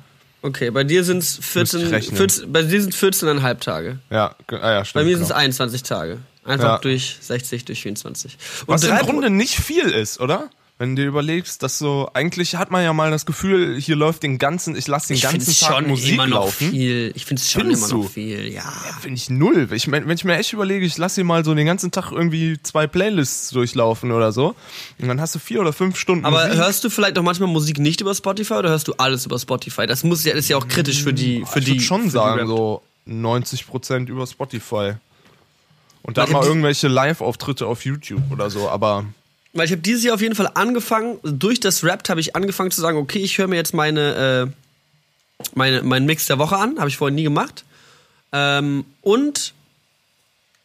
[0.42, 2.18] Okay, bei dir sind es Müsste 14, ich rechnen.
[2.18, 4.00] 14, bei dir sind 14,5 Tage.
[4.10, 4.94] Ja, ah, ja stimmt.
[4.94, 5.26] Bei mir genau.
[5.26, 6.20] sind es 21 Tage.
[6.44, 6.78] Einfach Ja.
[6.78, 8.38] durch 60 durch 24.
[8.66, 10.50] Und Was im Grunde nicht viel ist, oder?
[10.80, 14.22] Wenn du dir überlegst, dass so, eigentlich hat man ja mal das Gefühl, hier läuft
[14.22, 16.70] den ganzen, ich lasse den ich ganzen Tag schon Musik immer noch laufen.
[16.70, 17.12] viel.
[17.16, 18.10] Ich finde es schon Findest immer noch du?
[18.12, 18.62] viel, ja.
[19.02, 19.68] Finde ich null.
[19.72, 22.60] Ich wenn ich mir echt überlege, ich lasse hier mal so den ganzen Tag irgendwie
[22.62, 24.54] zwei Playlists durchlaufen oder so.
[25.00, 26.60] Und dann hast du vier oder fünf Stunden Aber Musik.
[26.62, 29.88] hörst du vielleicht auch manchmal Musik nicht über Spotify oder hörst du alles über Spotify?
[29.88, 31.72] Das muss ja, das ist ja auch kritisch für die, für ich die.
[31.72, 32.48] würde schon die sagen, Rap.
[32.48, 34.94] so 90% über Spotify.
[36.04, 39.06] Und dann ich mal irgendwelche Live-Auftritte auf YouTube oder so, aber
[39.58, 42.72] Weil ich habe dieses Jahr auf jeden Fall angefangen, durch das Rap habe ich angefangen
[42.72, 44.52] zu sagen, okay, ich höre mir jetzt meine,
[45.42, 47.66] äh, meine, meinen Mix der Woche an, habe ich vorher nie gemacht.
[48.32, 49.54] Ähm, und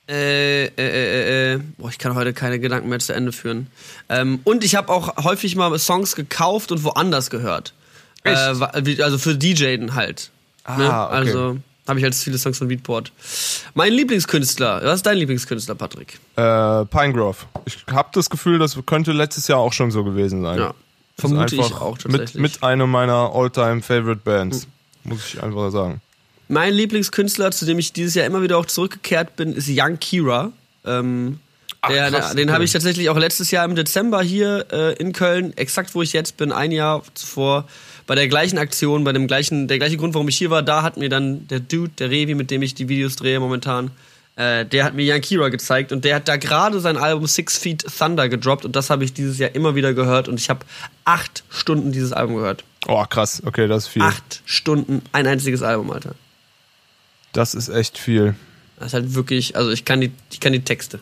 [0.09, 3.69] äh, äh, äh, äh, boah, ich kann heute keine Gedanken mehr zu Ende führen.
[4.09, 7.73] Ähm, und ich habe auch häufig mal Songs gekauft und woanders gehört.
[8.25, 8.37] Echt?
[8.37, 10.31] Äh, also für DJen halt.
[10.65, 10.85] Ah, ne?
[10.87, 11.15] okay.
[11.15, 11.57] Also
[11.89, 13.13] habe ich halt viele Songs von Beatport.
[13.75, 16.19] Mein Lieblingskünstler, was ist dein Lieblingskünstler, Patrick?
[16.37, 17.39] äh, Pinegrove.
[17.65, 20.59] Ich habe das Gefühl, das könnte letztes Jahr auch schon so gewesen sein.
[20.59, 20.75] Ja,
[21.19, 22.35] vermute ich auch Mit, tatsächlich.
[22.35, 22.43] Hm.
[22.43, 24.69] mit einer meiner all-time favorite Bands.
[25.05, 26.01] Muss ich einfach sagen.
[26.49, 30.53] Mein Lieblingskünstler, zu dem ich dieses Jahr immer wieder auch zurückgekehrt bin, ist Young Kira.
[30.85, 31.41] Ähm,
[31.81, 35.13] Ach, der, krass, den habe ich tatsächlich auch letztes Jahr im Dezember hier äh, in
[35.13, 37.67] Köln, exakt wo ich jetzt bin, ein Jahr zuvor,
[38.13, 40.83] bei der gleichen Aktion, bei dem gleichen, der gleiche Grund, warum ich hier war, da
[40.83, 43.91] hat mir dann der Dude, der Revi, mit dem ich die Videos drehe momentan,
[44.37, 47.57] äh, der hat mir Young Kira gezeigt und der hat da gerade sein Album Six
[47.57, 50.61] Feet Thunder gedroppt und das habe ich dieses Jahr immer wieder gehört und ich habe
[51.07, 52.65] acht Stunden dieses Album gehört.
[52.87, 53.43] Oh, krass.
[53.47, 54.03] Okay, das ist viel.
[54.03, 56.15] Acht Stunden, ein einziges Album, Alter.
[57.33, 58.35] Das ist echt viel.
[58.77, 61.01] Das ist halt wirklich, also ich kann die, ich kann die Texte.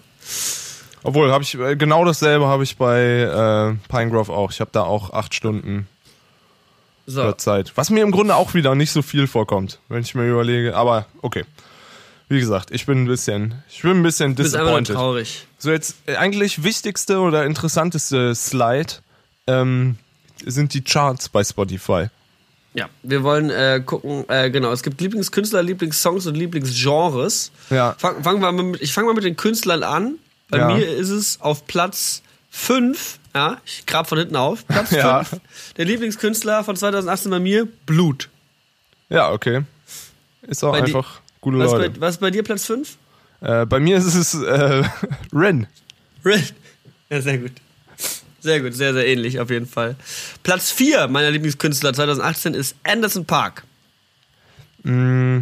[1.03, 4.53] Obwohl, habe ich äh, genau dasselbe habe ich bei äh, Pinegrove auch.
[4.53, 5.89] Ich habe da auch acht Stunden
[7.11, 7.23] So.
[7.29, 7.73] äh, Zeit.
[7.77, 10.77] Was mir im Grunde auch wieder nicht so viel vorkommt, wenn ich mir überlege.
[10.77, 11.45] Aber okay.
[12.29, 14.95] Wie gesagt, ich bin ein bisschen, ich bin ein bisschen Du bist disappointed.
[14.95, 15.47] traurig.
[15.59, 18.93] So jetzt äh, eigentlich wichtigste oder interessanteste Slide
[19.49, 19.97] ähm,
[20.47, 22.07] sind die Charts bei Spotify.
[22.75, 22.89] Ja.
[23.03, 27.51] Wir wollen äh, gucken, äh, genau, es gibt Lieblingskünstler, Lieblingssongs und Lieblingsgenres.
[27.71, 27.97] Ja.
[27.99, 30.15] Fang, wir mal mit, ich fange mal mit den Künstlern an.
[30.51, 30.69] Bei Ja.
[30.69, 35.03] mir ist es auf Platz 5, ja, ich grab von hinten auf, Platz 5.
[35.03, 35.23] Ja.
[35.77, 38.29] Der Lieblingskünstler von 2018 bei mir, Blut.
[39.09, 39.63] Ja, okay.
[40.43, 41.91] Ist auch Bei einfach gute Was Leute.
[41.91, 42.97] bei, was bei dir Platz 5?
[43.41, 44.83] Äh, bei mir ist es äh,
[45.33, 45.67] Ren.
[46.25, 46.55] Red.
[47.09, 47.53] Ja, sehr gut.
[48.41, 49.97] Sehr gut, sehr, sehr ähnlich auf jeden Fall.
[50.43, 53.65] Platz 4 meiner Lieblingskünstler 2018 ist Anderson Park.
[54.83, 55.41] Mm,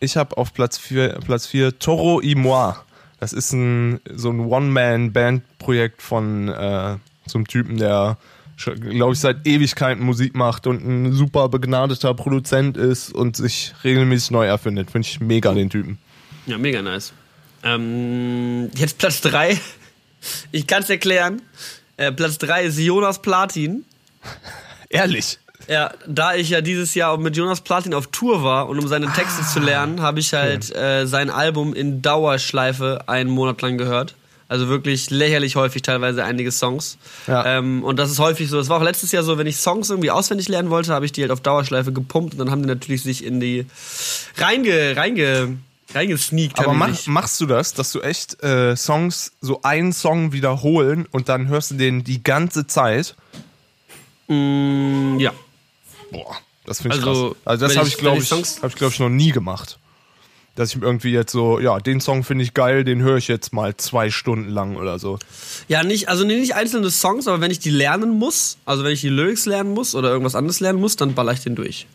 [0.00, 2.74] Ich habe auf Platz 4 Platz vier Toro y Moi.
[3.20, 6.96] Das ist ein so ein One-Man-Band-Projekt von äh,
[7.32, 8.16] einem Typen, der
[8.56, 14.30] glaube ich seit Ewigkeiten Musik macht und ein super begnadeter Produzent ist und sich regelmäßig
[14.30, 14.90] neu erfindet.
[14.90, 15.98] Finde ich mega den Typen.
[16.46, 17.12] Ja, mega nice.
[17.62, 19.58] Ähm, jetzt Platz 3.
[20.52, 21.42] Ich kann es erklären.
[21.98, 23.84] Äh, Platz 3 ist Jonas Platin.
[24.88, 25.38] Ehrlich.
[25.68, 29.12] Ja, da ich ja dieses Jahr mit Jonas Platin auf Tour war und um seine
[29.12, 29.46] Texte Ah.
[29.52, 34.14] zu lernen, habe ich halt äh, sein Album in Dauerschleife einen Monat lang gehört.
[34.48, 36.98] Also wirklich lächerlich häufig teilweise einige Songs.
[37.26, 37.58] Ja.
[37.58, 38.58] Ähm, und das ist häufig so.
[38.58, 41.12] Es war auch letztes Jahr so, wenn ich Songs irgendwie auswendig lernen wollte, habe ich
[41.12, 43.66] die halt auf Dauerschleife gepumpt und dann haben die natürlich sich in die
[44.36, 45.56] reinge, reinge,
[45.94, 46.58] reingesneakt.
[46.58, 51.28] Aber mach, machst du das, dass du echt äh, Songs, so einen Song wiederholen und
[51.28, 53.14] dann hörst du den die ganze Zeit?
[54.28, 55.32] Mm, ja.
[56.10, 57.36] Boah, das finde ich Also, krass.
[57.44, 59.78] Also das habe ich- glaube ich, habe ich, glaube ich, noch nie gemacht.
[60.54, 63.52] Dass ich irgendwie jetzt so, ja, den Song finde ich geil, den höre ich jetzt
[63.52, 65.18] mal zwei Stunden lang oder so.
[65.68, 69.00] Ja, nicht, also nicht einzelne Songs, aber wenn ich die lernen muss, also wenn ich
[69.00, 71.86] die Lyrics lernen muss oder irgendwas anderes lernen muss, dann baller ich den durch.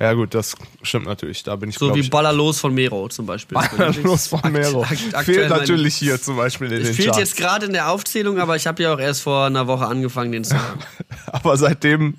[0.00, 1.44] Ja gut, das stimmt natürlich.
[1.44, 3.56] Da bin ich So wie ich, Ballerlos von Mero zum Beispiel.
[4.02, 4.82] Los von Mero.
[4.82, 7.18] Fehlt natürlich hier zum Beispiel in Es den fehlt Charts.
[7.20, 10.32] jetzt gerade in der Aufzählung, aber ich habe ja auch erst vor einer Woche angefangen,
[10.32, 10.80] den zu hören.
[11.26, 12.14] Aber seitdem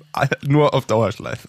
[0.46, 1.46] nur auf Dauerschleife.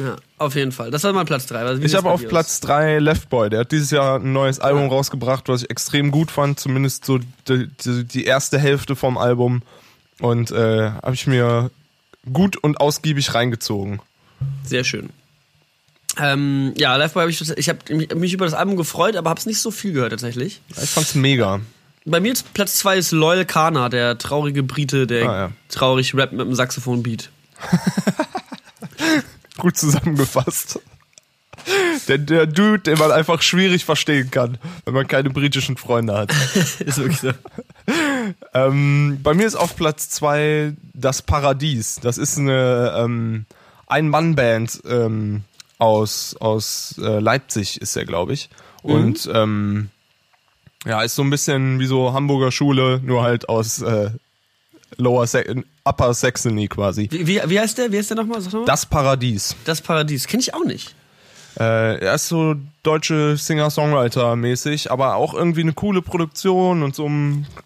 [0.00, 0.90] Ja, auf jeden Fall.
[0.90, 1.74] Das war mein Platz 3.
[1.82, 3.50] Ich habe auf Platz 3 Left Boy.
[3.50, 6.58] Der hat dieses Jahr ein neues Album rausgebracht, was ich extrem gut fand.
[6.58, 9.62] Zumindest so die, die, die erste Hälfte vom Album.
[10.20, 11.70] Und äh, habe ich mir
[12.32, 14.00] gut und ausgiebig reingezogen.
[14.64, 15.10] Sehr schön.
[16.18, 17.78] Ähm, ja, Liveboy habe ich, ich habe
[18.16, 20.60] mich über das Album gefreut, aber habe es nicht so viel gehört tatsächlich.
[20.82, 21.60] Ich fand's mega.
[22.06, 25.52] Bei mir ist Platz 2 ist Loyal Kana, der traurige Brite, der Ah, ja.
[25.68, 27.30] traurig rappt mit einem Saxophon-Beat.
[29.60, 30.80] Gut zusammengefasst.
[32.08, 36.32] Der, der Dude, den man einfach schwierig verstehen kann, wenn man keine britischen Freunde hat.
[36.80, 37.32] ist wirklich so.
[38.54, 41.96] Ähm, bei mir ist auf Platz zwei das Paradies.
[42.02, 43.46] Das ist eine ähm,
[43.86, 45.44] Ein-Mann-Band ähm,
[45.78, 48.48] aus, aus äh, Leipzig, ist er, glaube ich.
[48.82, 49.90] Und ähm,
[50.86, 54.10] ja, ist so ein bisschen wie so Hamburger Schule, nur halt aus äh,
[54.96, 55.40] Lower Sa
[55.90, 57.08] Upper Saxony quasi.
[57.10, 57.90] Wie, wie, wie heißt der?
[57.92, 58.40] Wie heißt der nochmal?
[58.40, 58.66] Sag noch mal.
[58.66, 59.56] Das Paradies.
[59.64, 60.26] Das Paradies.
[60.26, 60.94] Kenne ich auch nicht.
[61.58, 67.10] Äh, er ist so deutsche Singer-Songwriter-mäßig, aber auch irgendwie eine coole Produktion und so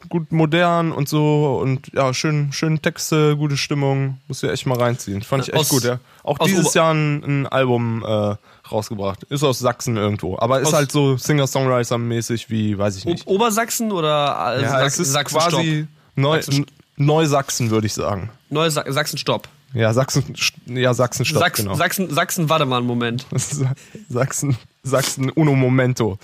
[0.09, 4.19] gut modern und so und ja, schön, schön Texte, gute Stimmung.
[4.27, 5.23] Muss ja echt mal reinziehen.
[5.23, 5.99] Fand ich echt Aus- gut, ja.
[6.23, 8.37] Auch dieses Ober- Jahr ein, ein Album äh,
[8.71, 9.25] rausgebracht.
[9.25, 13.27] Ist aus Sachsen irgendwo, aber ist halt so Singer-Songwriter-mäßig wie, weiß ich nicht.
[13.27, 18.31] Obersachsen oder äh, Ja, Sach es ist Sachsen quasi Neu, Sachsen- Neusachsen, würde ich sagen.
[18.51, 19.49] Neu Sa Sachsen Stopp.
[19.73, 20.35] Ja, Sachsen,
[20.67, 21.77] ja, Sachsen, Stopp, Sachsen, genau.
[21.77, 23.27] Sachsen, Sachsen, warte mal einen Moment.
[24.09, 26.17] Sachsen, Sachsen, uno momento.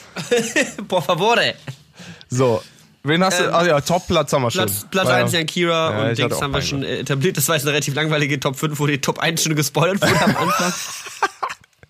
[0.89, 1.55] Por favore.
[2.29, 2.63] So,
[3.03, 3.55] wen hast Ähm, du?
[3.55, 4.67] Ah ja, Top-Platz haben wir schon.
[4.67, 5.39] Platz, Platz Ah, 1 ja.
[5.41, 5.73] Jan Kira
[6.05, 7.37] Ja, und Dings haben wir schon etabliert.
[7.37, 10.21] Das war jetzt eine relativ langweilige Top 5, wo die Top 1 schon gespoilert wurde
[10.23, 10.73] am Anfang.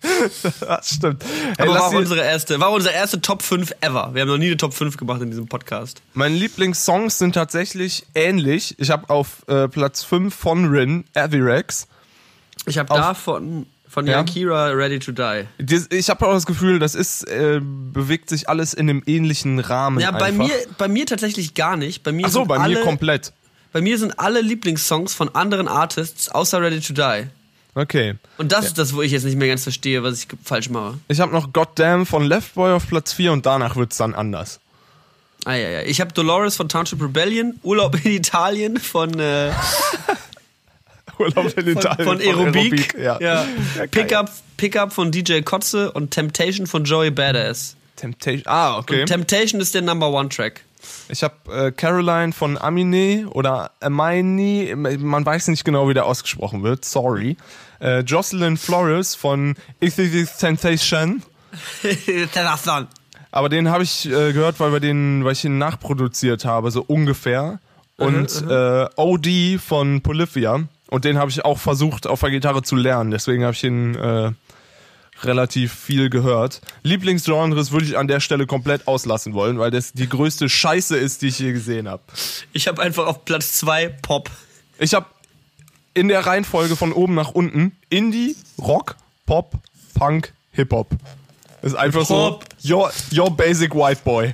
[0.61, 1.23] Das stimmt.
[1.57, 4.11] Hey, Aber war unsere erste, war unsere erste Top 5 ever.
[4.13, 6.01] Wir haben noch nie eine Top 5 gemacht in diesem Podcast.
[6.13, 8.75] meine Lieblingssongs sind tatsächlich ähnlich.
[8.79, 11.87] Ich habe auf äh, Platz 5 von Rin, Avirex.
[12.65, 14.17] Ich habe da von, von Ja?
[14.17, 15.47] Jan Kira Ready to Die.
[15.91, 19.99] Ich habe auch das Gefühl, das ist äh, bewegt sich alles in einem ähnlichen Rahmen.
[19.99, 20.45] Ja, bei einfach.
[20.47, 22.03] mir, bei mir tatsächlich gar nicht.
[22.03, 23.33] Bei mir, Ach so, bei alle, mir komplett.
[23.71, 27.27] bei mir sind alle Lieblingssongs von anderen Artists außer Ready to Die.
[27.73, 28.15] Okay.
[28.37, 30.99] Und das ist das, wo ich jetzt nicht mehr ganz verstehe, was ich falsch mache.
[31.07, 34.59] Ich habe noch Goddamn von Left Boy auf Platz 4 und danach wird's dann anders.
[35.45, 35.81] Ah, ja, ja.
[35.81, 39.51] Ich habe Dolores von Township Rebellion, Urlaub in Italien von, äh,
[41.17, 42.05] Urlaub in von, Italien.
[42.05, 42.93] von Aerobik.
[42.95, 43.19] Ja.
[43.19, 43.45] Ja.
[43.75, 43.87] geil.
[43.89, 47.75] Pickup, Pickup von DJ Kotze und Temptation von Joey Badass.
[47.95, 48.43] Temptation.
[48.45, 49.01] Ah, okay.
[49.01, 50.61] Und Temptation ist der Number One Track.
[51.09, 51.35] Ich habe
[51.67, 57.37] äh, Caroline von Amine oder Amini, man weiß nicht genau, wie der ausgesprochen wird, sorry.
[57.79, 61.23] Äh, Jocelyn Flores von Is This Temptation.
[63.31, 66.83] Aber den habe ich äh, gehört, weil, wir den, weil ich ihn nachproduziert habe, so
[66.85, 67.59] ungefähr.
[67.97, 70.61] Und äh, OD von Polyphia.
[70.89, 73.11] Und den habe ich auch versucht, auf der Gitarre zu lernen.
[73.11, 74.31] Deswegen habe ich ihn äh,
[75.25, 76.61] relativ viel gehört.
[76.83, 81.21] Lieblingsgenres würde ich an der Stelle komplett auslassen wollen, weil das die größte Scheiße ist,
[81.21, 82.03] die ich je gesehen habe.
[82.53, 84.29] Ich habe einfach auf Platz 2 Pop.
[84.79, 85.05] Ich habe
[85.93, 89.53] in der Reihenfolge von oben nach unten Indie, Rock, Pop,
[89.93, 90.87] Punk, Hip-Hop.
[91.61, 92.45] Ist einfach Pop.
[92.57, 94.33] so your, your basic white boy.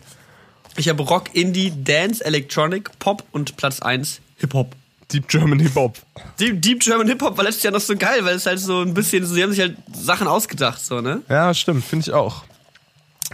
[0.77, 4.75] Ich habe Rock, Indie, Dance, Electronic, Pop und Platz 1 Hip-Hop.
[5.13, 5.97] Deep German Hip-Hop.
[6.39, 8.93] Deep, Deep German Hip-Hop war letztes Jahr noch so geil, weil es halt so ein
[8.93, 11.21] bisschen, sie haben sich halt Sachen ausgedacht, so, ne?
[11.29, 12.43] Ja, stimmt, finde ich auch.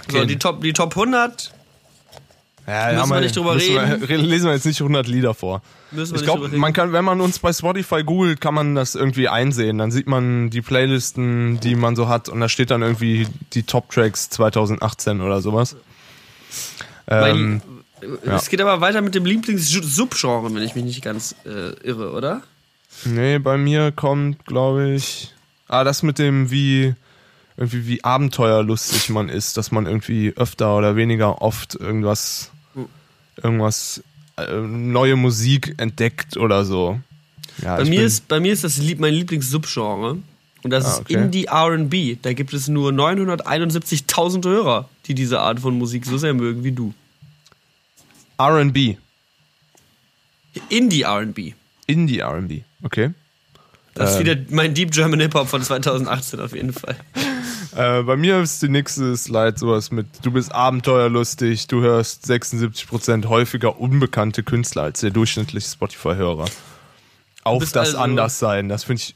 [0.09, 0.27] So, Okay.
[0.27, 1.51] die Top, die Top 100
[2.67, 4.07] Ja, Müssen haben wir nicht drüber reden?
[4.07, 5.62] Wir, lesen wir jetzt nicht 100 Lieder vor.
[5.91, 8.75] müssen wir Ich nicht glaube, man kann, wenn man uns bei Spotify googelt, kann man
[8.75, 9.77] das irgendwie einsehen.
[9.79, 13.63] Dann sieht man die Playlisten, die man so hat, und da steht dann irgendwie die
[13.63, 15.75] Top Tracks 2018 oder sowas.
[17.07, 17.62] Ähm,
[18.25, 18.35] ja.
[18.35, 22.41] Es geht aber weiter mit dem Lieblings-Subgenre, wenn ich mich nicht ganz äh, irre, oder?
[23.05, 25.33] nee, bei mir kommt, glaube ich,
[25.67, 26.93] ah, das mit dem wie
[27.57, 32.51] irgendwie wie abenteuerlustig man ist, dass man irgendwie öfter oder weniger oft irgendwas
[33.41, 34.01] irgendwas
[34.37, 36.99] äh, neue Musik entdeckt oder so.
[37.61, 40.17] Ja, Bei mir, bin- ist, bei mir ist das Lieb mein Lieblings-Subgenre.
[40.63, 41.13] Und das Ah, ist okay.
[41.15, 42.17] Indie RB.
[42.21, 46.71] Da gibt es nur 971.000 Hörer, die diese Art von Musik so sehr mögen wie
[46.71, 46.93] du.
[48.38, 48.98] R&B,
[50.69, 51.54] Indie RB.
[51.88, 53.12] Indie R&B, okay.
[53.96, 54.26] Das ist Ähm.
[54.26, 56.96] wieder mein Deep German Hip-Hop von 2018 auf jeden Fall.
[57.76, 63.26] Äh, bei mir ist die nächste Slide sowas mit, du bist abenteuerlustig, du hörst 76%
[63.26, 66.46] häufiger unbekannte Künstler als der durchschnittliche Spotify-Hörer.
[67.45, 69.15] Auf das also- Anderssein, das finde ich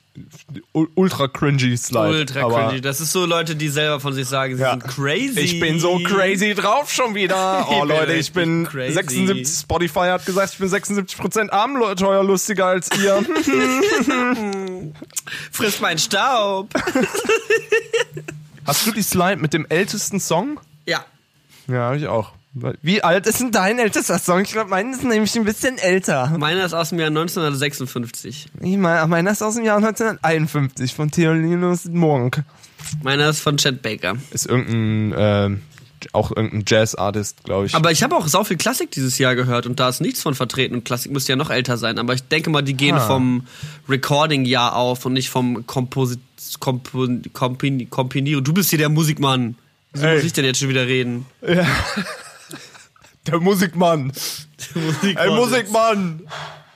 [0.74, 2.10] ultra cringy Slide.
[2.10, 2.82] Ultra cringy.
[2.82, 4.72] Das ist so Leute, die selber von sich sagen, sie Ja.
[4.72, 5.40] sind crazy.
[5.40, 7.66] Ich bin so crazy drauf schon wieder.
[7.70, 8.94] Oh Leute, ich bin crazy.
[8.94, 13.24] 76, Spotify hat gesagt, ich bin 76% abenteuerlustiger als ihr.
[15.52, 16.74] Frisst meinen Staub.
[18.66, 20.60] Hast du die Slide mit dem ältesten Song?
[20.86, 21.06] ja.
[21.70, 22.32] Ja, habe ich auch.
[22.82, 24.42] Wie alt ist denn dein ältester Song?
[24.42, 26.34] Ich glaube, meiner ist nämlich ein bisschen älter.
[26.38, 28.48] Meiner ist aus dem Jahr 1956.
[28.62, 32.44] Ich meine, meiner ist aus dem Jahr 1951 von Theolinus Monk.
[33.04, 34.16] Meiner ist von Chet Baker.
[34.32, 35.62] Ist irgendein, ähm,
[36.14, 37.76] auch irgendein Jazz-Artist, glaube ich.
[37.76, 40.36] Aber ich habe auch sau viel Klassik dieses Jahr gehört und da ist nichts von
[40.36, 41.98] vertreten und Klassik müsste ja noch älter sein.
[42.00, 43.00] Aber ich denke mal, die gehen Ah.
[43.08, 43.46] vom
[43.90, 46.20] Recording-Jahr auf und nicht vom Komposit
[46.60, 48.44] Kompon Kompin Kompinieren.
[48.44, 49.56] Du bist hier der Musikmann.
[49.94, 50.16] Wieso Ey.
[50.18, 51.26] muss ich denn jetzt schon wieder reden?
[53.28, 54.12] Der Musikmann.
[54.74, 55.18] Musikmann.
[55.18, 56.22] Ey, Musikmann!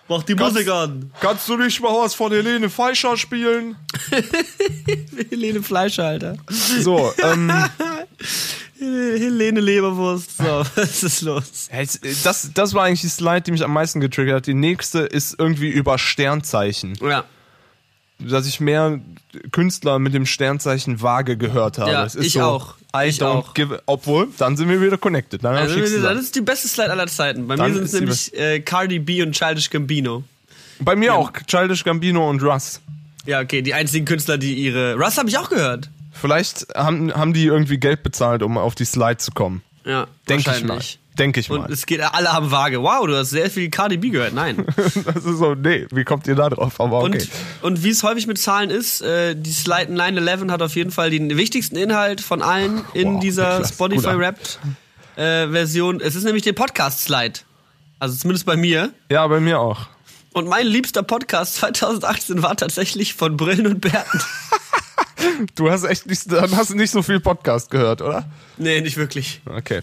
[0.08, 1.12] Mach die Kannst- Musik an.
[1.22, 3.78] Kannst du nicht mal was von Helene Feischer spielen?
[5.30, 6.36] Helene Fleischer, Alter.
[6.50, 7.52] So, ähm,
[8.78, 10.38] Helene Leberwurst.
[10.38, 10.44] So,
[10.76, 11.70] was ist los?
[12.24, 14.48] das, das war eigentlich die Slide, die mich am meisten getriggert hat.
[14.48, 16.96] Die nächste ist irgendwie über Sternzeichen.
[17.02, 17.24] Ja.
[18.20, 19.00] Dass ich mehr
[19.52, 21.92] Künstler mit dem Sternzeichen Waage gehört habe.
[21.92, 22.76] Ja, Es ist ich so, auch.
[22.96, 23.54] I Ich don't auch.
[23.54, 25.44] give, obwohl, dann sind wir wieder connected.
[25.44, 27.48] Dann Also, das ist die beste Slide aller Zeiten.
[27.48, 30.24] Bei Dann mir sind es nämlich äh, Cardi B und Childish Gambino.
[30.80, 32.82] Bei mir auch Childish Gambino und Russ.
[33.26, 34.96] Ja, okay, die einzigen Künstler, die ihre.
[34.96, 35.90] Russ habe ich auch gehört.
[36.12, 39.62] Vielleicht haben, haben die irgendwie Geld bezahlt, um auf die Slide zu kommen.
[39.86, 40.70] Ja, Denke ich mal.
[40.70, 41.00] wahrscheinlich.
[41.20, 41.72] Denke ich Und mal.
[41.72, 42.82] es geht, alle haben vage.
[42.82, 44.34] Wow, du hast sehr viel Cardi B gehört.
[44.34, 44.66] Nein.
[45.06, 46.80] Das ist so, nee, wie kommt ihr da drauf?
[46.80, 47.28] Aber okay.
[47.62, 50.92] Und, und wie es häufig mit Zahlen ist, äh, die Slide 911 hat auf jeden
[50.92, 54.20] Fall den wichtigsten Inhalt von allen in Wow, dieser Niklas, Spotify guter.
[54.20, 54.60] Wrapped
[55.18, 56.00] äh, Version.
[56.00, 57.40] Es ist nämlich der Podcast Slide.
[58.00, 58.92] Also zumindest bei mir.
[59.10, 59.88] Ja, bei mir auch.
[60.34, 64.22] Und mein liebster Podcast 2018 war tatsächlich von Brillen und Bärten.
[65.56, 68.26] Du hast echt nicht, dann hast du nicht so viel Podcast gehört, oder?
[68.58, 69.42] nee, nicht wirklich.
[69.46, 69.82] Okay.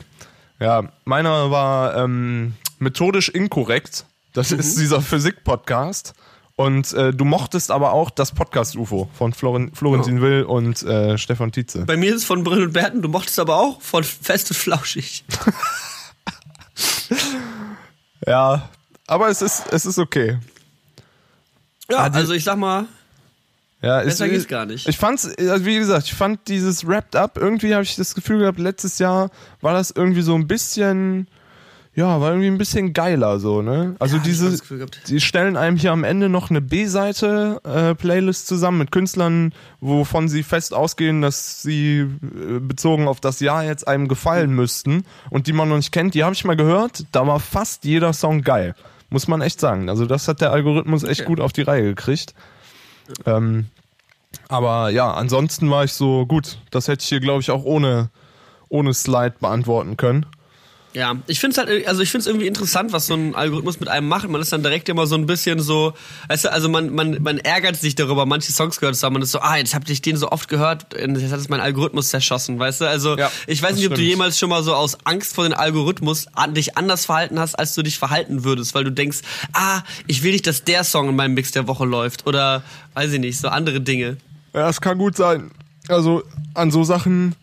[0.61, 4.05] Ja, meiner war ähm, methodisch inkorrekt.
[4.33, 4.59] Das Mhm.
[4.61, 6.15] ist dieser Physik-Podcast.
[6.57, 11.53] Und äh, du mochtest aber auch das Podcast-UFO von Floren, Florentin Will und äh, Stefan
[11.53, 11.85] Tietze.
[11.85, 13.01] Bei mir ist es von Brillen und Bärten.
[13.01, 15.25] Du mochtest aber auch von Fest und Flauschig.
[18.27, 18.69] Ja,
[19.07, 20.39] aber es ist, es ist okay.
[21.91, 22.87] Ja, Ah, also ich sag mal,
[23.81, 24.89] Ja, Besser es, geht's gar nicht.
[24.89, 28.41] Ich fand's, also wie gesagt, ich fand dieses Wrapped Up, irgendwie habe ich das Gefühl
[28.41, 31.29] gehabt, letztes Jahr war das irgendwie so ein bisschen,
[31.95, 33.95] ja, war irgendwie ein bisschen geiler so, ne?
[34.01, 34.59] Also Ja, diese,
[35.07, 40.29] die stellen einem hier am Ende noch eine B-Seite äh, Playlist zusammen mit Künstlern, wovon
[40.29, 45.47] sie fest ausgehen, dass sie äh, bezogen auf das Jahr jetzt einem gefallen müssten und
[45.47, 46.15] die man noch nicht kennt.
[46.15, 48.75] Die habe ich mal gehört, da war fast jeder Song geil.
[49.11, 49.89] Muss man echt sagen.
[49.89, 51.29] Also das hat der Algorithmus echt Okay.
[51.29, 52.35] gut auf die Reihe gekriegt.
[53.27, 53.67] Ähm,
[54.49, 58.11] aber ja, ansonsten war ich so, gut, das hätte ich hier, glaube ich, auch ohne,
[58.69, 60.27] ohne Slide beantworten können.
[60.99, 63.79] Ja, ich finde es halt, also ich finde es irgendwie interessant, was so ein Algorithmus
[63.79, 64.29] mit einem macht.
[64.29, 65.95] Man ist dann direkt immer so ein bisschen so,
[66.27, 69.13] weißt du, also man, man, man ärgert sich darüber, manche Songs gehört zu haben.
[69.13, 71.49] Man ist so, ah, jetzt hab ich den so oft gehört, und jetzt hat es
[71.49, 72.89] mein Algorithmus zerschossen, weißt du?
[72.89, 75.57] Also Ja, ich weiß nicht, ob du jemals schon mal so aus Angst vor dem
[75.57, 79.19] Algorithmus an, dich anders verhalten hast, als du dich verhalten würdest, weil du denkst,
[79.53, 83.13] ah, ich will nicht, dass der Song in meinem Mix der Woche läuft oder weiß
[83.13, 84.17] ich nicht, so andere Dinge.
[84.53, 85.53] Ja, es kann gut sein.
[85.87, 87.37] Also an so Sachen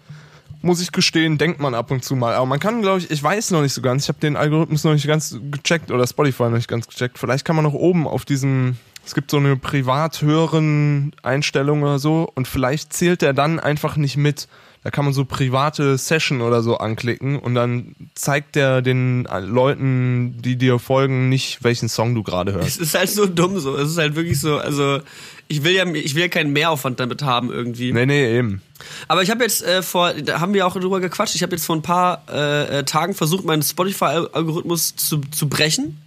[0.66, 2.34] muss ich gestehen, denkt man ab und zu mal.
[2.34, 4.84] Aber man kann, glaube ich, ich weiß noch nicht so ganz, ich habe den Algorithmus
[4.84, 7.18] noch nicht ganz gecheckt oder Spotify noch nicht ganz gecheckt.
[7.18, 12.00] Vielleicht kann man noch oben auf diesem, es gibt so eine privat höheren Einstellung oder
[12.00, 14.48] so und vielleicht zählt der dann einfach nicht mit.
[14.84, 20.40] Da kann man so private Session oder so anklicken und dann zeigt der den Leuten,
[20.44, 22.68] die dir folgen, nicht, welchen Song du gerade hörst.
[22.68, 23.76] Es ist halt so dumm so.
[23.76, 25.00] Es ist halt wirklich so, also
[25.48, 27.94] ich will ja, ich will ja keinen Mehraufwand damit haben irgendwie.
[27.94, 28.62] Nee, nee, eben.
[29.08, 31.66] Aber ich habe jetzt äh, vor, da haben wir auch drüber gequatscht, ich habe jetzt
[31.66, 35.98] vor ein paar äh, äh, Tagen versucht, meinen Spotify-Algorithmus zu, zu brechen.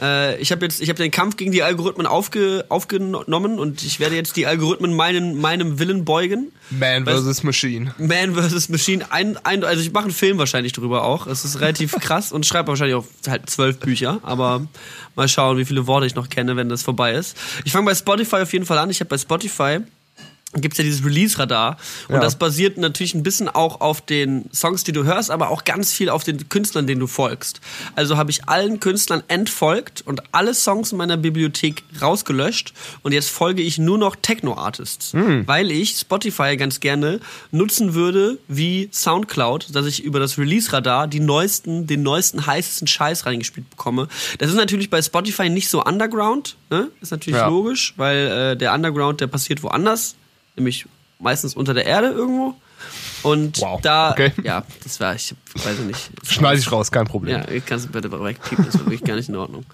[0.00, 4.00] Äh, ich habe jetzt, ich habe den Kampf gegen die Algorithmen aufge, aufgenommen und ich
[4.00, 6.52] werde jetzt die Algorithmen meinen, meinem Willen beugen.
[6.70, 7.42] Man vs.
[7.42, 7.94] Machine.
[7.98, 8.68] Man vs.
[8.68, 11.26] Machine, ein, ein, also ich mache einen Film wahrscheinlich drüber auch.
[11.26, 14.66] Es ist relativ krass und schreibe wahrscheinlich auch halt zwölf Bücher, aber
[15.14, 17.36] mal schauen, wie viele Worte ich noch kenne, wenn das vorbei ist.
[17.64, 18.90] Ich fange bei Spotify auf jeden Fall an.
[18.90, 19.80] Ich habe bei Spotify
[20.60, 21.76] gibt's ja dieses Release-Radar.
[22.08, 22.20] Und Ja.
[22.20, 25.92] das basiert natürlich ein bisschen auch auf den Songs, die du hörst, aber auch ganz
[25.92, 27.60] viel auf den Künstlern, denen du folgst.
[27.94, 32.72] Also habe ich allen Künstlern entfolgt und alle Songs in meiner Bibliothek rausgelöscht.
[33.02, 35.12] Und jetzt folge ich nur noch Techno-Artists.
[35.46, 41.20] Weil ich Spotify ganz gerne nutzen würde wie Soundcloud, dass ich über das Release-Radar die
[41.20, 44.08] neuesten, den neuesten, heißesten Scheiß reingespielt bekomme.
[44.38, 46.90] Das ist natürlich bei Spotify nicht so underground, ne?
[47.00, 47.48] Ist natürlich Ja.
[47.48, 48.16] logisch, weil
[48.52, 50.14] äh, der Underground, der passiert woanders
[50.56, 50.86] nämlich
[51.18, 52.54] meistens unter der Erde irgendwo.
[53.22, 54.32] Und Wow, da, okay.
[54.42, 56.10] ja, das war, ich weiß ich nicht.
[56.28, 57.40] Schneide ich raus, kein Problem.
[57.40, 59.64] ja, kannst du bitte wegpiepen, das war wirklich gar nicht in Ordnung.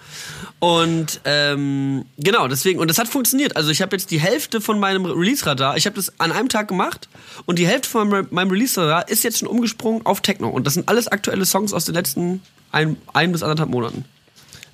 [0.60, 3.56] Und ähm, genau, deswegen, und das hat funktioniert.
[3.56, 6.68] Also ich habe jetzt die Hälfte von meinem Release-Radar, ich habe das an einem Tag
[6.68, 7.08] gemacht
[7.46, 10.48] und die Hälfte von meinem, meinem Release-Radar ist jetzt schon umgesprungen auf Techno.
[10.48, 14.04] Und das sind alles aktuelle Songs aus den letzten ein, ein bis anderthalb Monaten.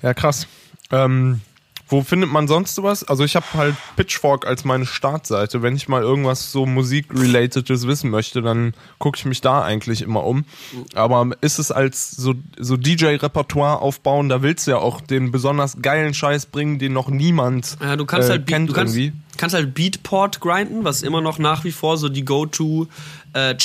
[0.03, 0.45] Ja, krass.
[0.91, 1.41] Ähm,
[1.87, 3.03] wo findet man sonst sowas?
[3.03, 5.61] Also ich habe halt Pitchfork als meine Startseite.
[5.61, 10.23] Wenn ich mal irgendwas so Musik-relatedes wissen möchte, dann gucke ich mich da eigentlich immer
[10.25, 10.45] um.
[10.93, 15.81] Aber ist es als so, so DJ-Repertoire aufbauen, da willst du ja auch den besonders
[15.81, 19.17] geilen Scheiß bringen, den noch niemand Ja, du kannst äh, halt kennt du kannst, irgendwie.
[19.37, 22.87] Kannst halt Beatport grinden, was immer noch nach wie vor so die Go-To
[23.33, 23.55] äh,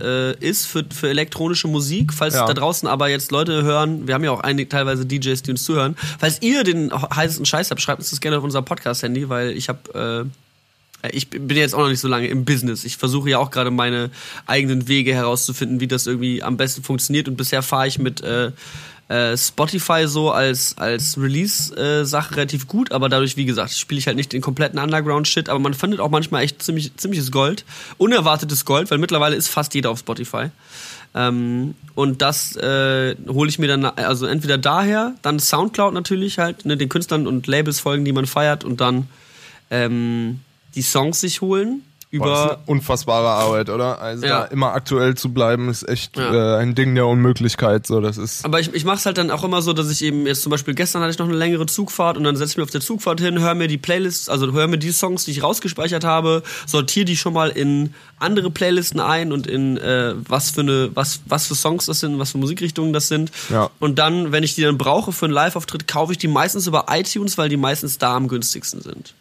[0.00, 2.12] äh, ist für, für elektronische Musik.
[2.12, 2.46] Falls Ja.
[2.46, 5.64] da draußen aber jetzt Leute hören, wir haben ja auch einige teilweise DJs, die uns
[5.64, 5.96] zuhören.
[6.18, 9.68] Falls ihr den heißesten Scheiß habt, schreibt uns das gerne auf unser Podcast-Handy, weil ich
[9.68, 12.84] habe äh, ich bin jetzt auch noch nicht so lange im Business.
[12.84, 14.10] Ich versuche ja auch gerade meine
[14.46, 17.26] eigenen Wege herauszufinden, wie das irgendwie am besten funktioniert.
[17.26, 18.52] Und bisher fahre ich mit äh,
[19.10, 24.16] äh, Spotify so als, als Release-Sache relativ gut, aber dadurch, wie gesagt, spiele ich halt
[24.16, 27.64] nicht den kompletten Underground-Shit, aber man findet auch manchmal echt ziemlich, ziemliches Gold.
[27.98, 30.50] Unerwartetes Gold, weil mittlerweile ist fast jeder auf Spotify.
[31.12, 36.64] Ähm, und das äh, hole ich mir dann, also entweder daher, dann Soundcloud natürlich halt,
[36.64, 39.08] ne, den Künstlern und Labels folgen, die man feiert und dann
[39.72, 40.38] ähm,
[40.76, 41.82] die Songs sich holen
[42.12, 44.00] Boah, das ist über unfassbare Arbeit, oder?
[44.00, 44.42] Also Ja.
[44.46, 46.56] immer aktuell zu bleiben, ist echt Ja.
[46.56, 47.86] äh, ein Ding der Unmöglichkeit.
[47.86, 48.44] So, das ist.
[48.44, 50.50] Aber ich, ich mache es halt dann auch immer so, dass ich eben jetzt zum
[50.50, 52.80] Beispiel gestern hatte ich noch eine längere Zugfahrt und dann setze ich mich auf der
[52.80, 56.42] Zugfahrt hin, höre mir die Playlists, also höre mir die Songs, die ich rausgespeichert habe,
[56.66, 61.20] sortiere die schon mal in andere Playlisten ein und in äh, was für eine, was,
[61.26, 63.30] was für Songs das sind, was für Musikrichtungen das sind.
[63.50, 63.70] Ja.
[63.78, 66.86] Und dann, wenn ich die dann brauche für einen Live-Auftritt, kaufe ich die meistens über
[66.90, 69.14] iTunes, weil die meistens da am günstigsten sind.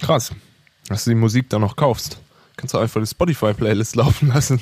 [0.00, 0.30] Krass,
[0.88, 2.18] dass du die Musik dann noch kaufst.
[2.56, 4.60] Kannst du einfach die Spotify-Playlist laufen lassen.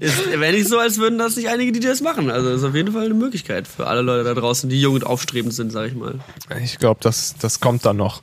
[0.00, 2.30] Ist, wäre nicht so, als würden das nicht einige DJs machen.
[2.30, 4.94] Also das ist auf jeden Fall eine Möglichkeit für alle Leute da draußen, die jung
[4.94, 6.20] und aufstrebend sind, sag ich mal.
[6.62, 8.20] Ich glaube, das, das kommt dann noch.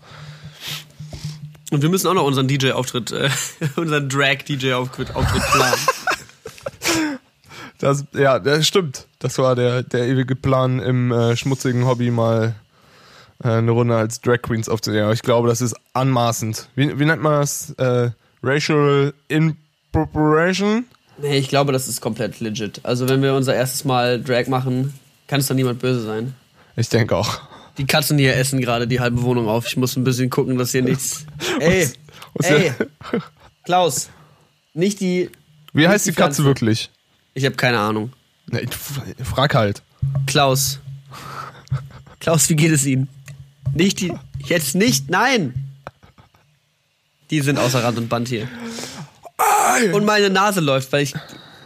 [1.71, 3.29] Und wir müssen auch noch unseren DJ-Auftritt, äh,
[3.75, 5.79] unseren Drag-DJ-Auftritt Auftritt planen.
[7.79, 9.07] Das, ja, das stimmt.
[9.19, 12.55] Das war der, der ewige Plan im äh, schmutzigen Hobby mal
[13.39, 15.03] eine Runde als Drag Queens aufzunehmen.
[15.05, 16.69] Aber ich glaube, das ist anmaßend.
[16.75, 17.71] Wie, wie nennt man das?
[17.71, 18.11] Äh,
[18.43, 20.85] Racial Incorporation?
[21.21, 22.81] nee, ich glaube, das ist komplett legit.
[22.83, 24.93] Also wenn wir unser erstes Mal Drag machen,
[25.27, 26.35] kann es dann niemand böse sein.
[26.75, 27.39] Ich denke auch.
[27.77, 29.65] Die Katzen hier essen gerade die halbe Wohnung auf.
[29.67, 31.25] Ich muss ein bisschen gucken, dass hier nichts...
[31.59, 31.89] Ey,
[32.33, 32.71] Was- ey,
[33.65, 34.09] Klaus,
[34.73, 35.29] nicht die...
[35.73, 36.15] Wie heißt die die.
[36.15, 36.89] Katze wirklich?
[37.33, 38.13] Ich habe keine Ahnung.
[38.47, 38.65] Nee,
[39.23, 39.81] frag halt.
[40.25, 40.79] Klaus.
[42.19, 43.09] Klaus, wie geht es Ihnen?
[43.73, 44.13] Nicht die.
[44.39, 45.53] Jetzt nicht, nein!
[47.29, 48.47] Die sind außer Rand und Band hier.
[49.93, 51.13] Und meine Nase läuft, weil ich,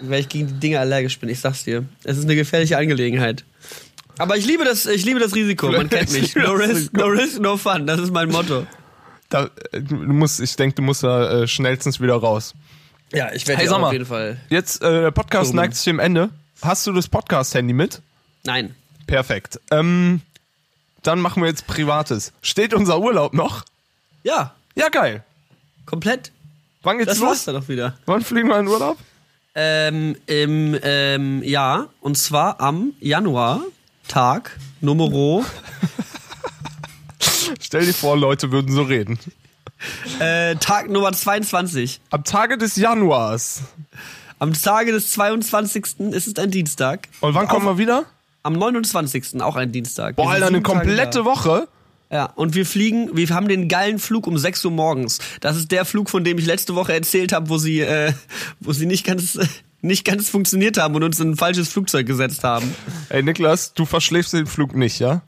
[0.02, 1.30] weil ich gegen die Dinge allergisch bin.
[1.30, 1.86] Ich sag's dir.
[2.04, 3.43] Es ist eine gefährliche Angelegenheit.
[4.18, 5.72] Aber ich liebe das, ich liebe das Risiko.
[5.72, 6.36] Man kennt mich.
[6.36, 7.86] No risk, no risk, no fun.
[7.88, 8.66] Das ist mein Motto.
[9.30, 12.54] Da, äh, du musst, ich denke, du musst da äh, schnellstens wieder raus.
[13.14, 14.38] Ja, ich werde Hey, auf jeden Fall.
[14.50, 16.30] Jetzt, äh, der Podcast neigt sich dem Ende.
[16.62, 18.02] Hast du das Podcast-Handy mit?
[18.43, 18.76] Nein.
[19.08, 19.60] Perfekt.
[19.72, 20.22] Ähm,
[21.04, 22.34] dann machen wir jetzt Privates.
[22.41, 23.64] Steht unser Urlaub noch?
[24.24, 25.24] Ja, Ja, geil.
[25.86, 26.32] komplett.
[26.84, 27.45] Wann geht's Das war's los?
[27.45, 27.97] dann doch wieder.
[28.06, 28.97] Wann fliegen wir in Urlaub?
[29.56, 33.62] Ähm, im ähm, ja, und zwar am Januar,
[34.08, 35.43] Tag Numero
[37.60, 39.20] Stell dir vor, Leute würden so reden.
[40.20, 42.00] äh, Tag Nummer 22.
[42.12, 43.62] Am Tage des Januars.
[44.38, 46.00] Am Tage des 22.
[46.12, 47.08] ist es ein Dienstag.
[47.22, 48.06] Und wann kommen wir wieder?
[48.43, 49.41] Am 29.
[49.41, 50.15] auch ein Dienstag.
[50.15, 51.25] Boah, Alter, eine komplette.
[51.25, 51.67] Woche.
[52.11, 55.19] Ja, und wir fliegen, wir haben den geilen Flug um 6 Uhr morgens.
[55.41, 58.13] Das ist der Flug, von dem ich letzte Woche erzählt habe, wo sie, äh,
[58.59, 59.37] wo sie nicht ganz,
[59.81, 62.73] nicht ganz funktioniert haben und uns in ein falsches Flugzeug gesetzt haben.
[63.09, 65.21] Ey, Niklas, du verschläfst den Flug nicht, ja?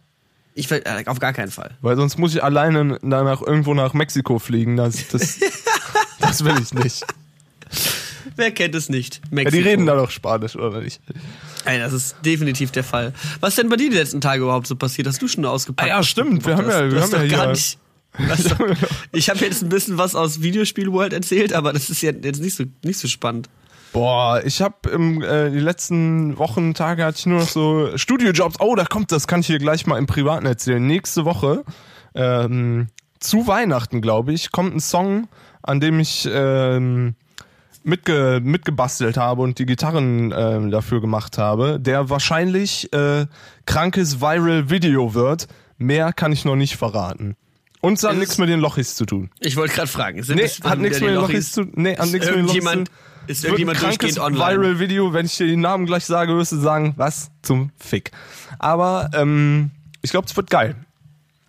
[0.56, 1.78] Ich ver- äh, auf gar keinen Fall.
[1.82, 4.76] Weil sonst muss ich alleine danach irgendwo nach Mexiko fliegen.
[4.76, 5.40] Das, das,
[6.20, 7.06] das will ich nicht.
[8.42, 9.16] Wer kennt es nicht?
[9.18, 9.64] Ja, die Mexiko.
[9.70, 11.00] reden da doch Spanisch, oder nicht?
[11.66, 13.14] Ey, das ist definitiv der Fall.
[13.40, 15.08] Was ist denn bei dir die letzten Tage überhaupt so passiert?
[15.08, 15.90] Hast du schon ausgepackt?
[15.92, 16.46] Ah ja, stimmt.
[16.46, 17.78] Wir haben ja- wir haben ja gar nicht.
[18.18, 18.60] Doch,
[19.14, 22.42] ich habe jetzt ein bisschen was aus Videospiel World erzählt, aber das ist ja jetzt
[22.42, 23.48] nicht so, nicht so spannend.
[23.94, 28.56] Boah, ich habe im äh, die letzten Wochen, Tage hatte ich nur noch so Studiojobs.
[28.60, 30.86] Oh, da kommt das, kann ich hier gleich mal im Privaten erzählen.
[30.86, 31.64] Nächste Woche
[32.16, 32.88] ähm,
[33.20, 35.28] zu Weihnachten, glaube ich, kommt ein Song,
[35.62, 37.16] an dem ich ähm,
[37.84, 43.26] mitge mitgebastelt habe und die Gitarren äh, dafür gemacht habe, der wahrscheinlich äh,
[43.66, 45.48] krankes Viral Video wird.
[45.78, 47.36] Mehr kann ich noch nicht verraten.
[47.82, 49.32] Und es hat nichts mit den Lochis zu tun.
[49.40, 50.22] Ich wollte gerade fragen.
[50.22, 52.74] Sind Nee, hat nichts mit den Lochis zu Nee, hat nichts mit den Lochis zu
[52.76, 52.84] tun.
[53.26, 54.60] ist irgendjemand ein krankes online?
[54.60, 58.12] Viral Video, wenn ich dir den Namen gleich sage, wirst du sagen, was zum Fick.
[58.60, 59.72] Aber ähm,
[60.04, 60.76] ich glaube, es wird geil.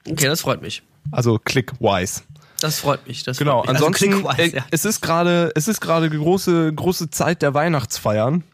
[0.09, 0.83] Okay, das freut mich.
[1.11, 2.23] Also click-wise.
[2.63, 3.25] Das freut mich.
[3.25, 3.61] Das Genau.
[3.63, 3.71] mich.
[3.71, 4.65] Ansonsten, also, Clickwise, äh, ja.
[4.71, 8.45] es ist gerade, es ist gerade große, große Zeit der Weihnachtsfeiern.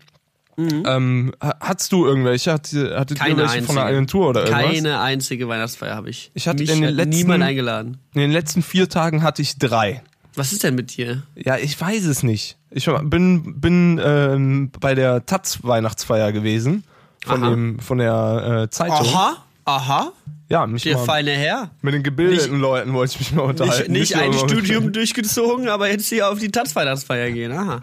[0.56, 2.52] Ähm, ha- hattest du irgendwelche?
[2.52, 3.66] Hat, hattet ihr Keine welche einzige.
[3.66, 4.64] von der Agentur oder irgendwas?
[4.74, 6.32] Keine einzige Weihnachtsfeier habe ich.
[6.34, 7.98] Ich hatte Mich in den letzten- niemand eingeladen.
[8.14, 10.02] In den letzten vier Tagen hatte ich drei.
[10.34, 11.22] Was ist denn mit dir?
[11.36, 12.56] Ja, ich weiß es nicht.
[12.70, 16.82] Ich bin, bin ähm, bei der Taz Weihnachtsfeier gewesen.
[17.24, 17.50] Von, Aha.
[17.50, 18.96] dem, von der äh, Zeitung.
[19.06, 20.12] Aha, aha,
[20.51, 21.70] Ja, mich der mal, feine Herr.
[21.82, 23.92] mit den gebildeten Leuten wollte ich mich mal Nicht, unterhalten.
[23.92, 27.53] nicht ein Studium durchgezogen, aber jetzt hier auf die Taz-Weihnachtsfeier gehen.
[27.53, 27.80] Aha.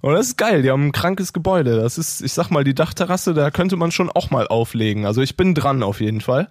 [0.00, 1.76] Und das ist geil, die haben ein krankes Gebäude.
[1.80, 5.06] Das ist, ich sag mal, die Dachterrasse, da könnte man schon auch mal auflegen.
[5.06, 6.48] Also ich bin dran auf jeden Fall.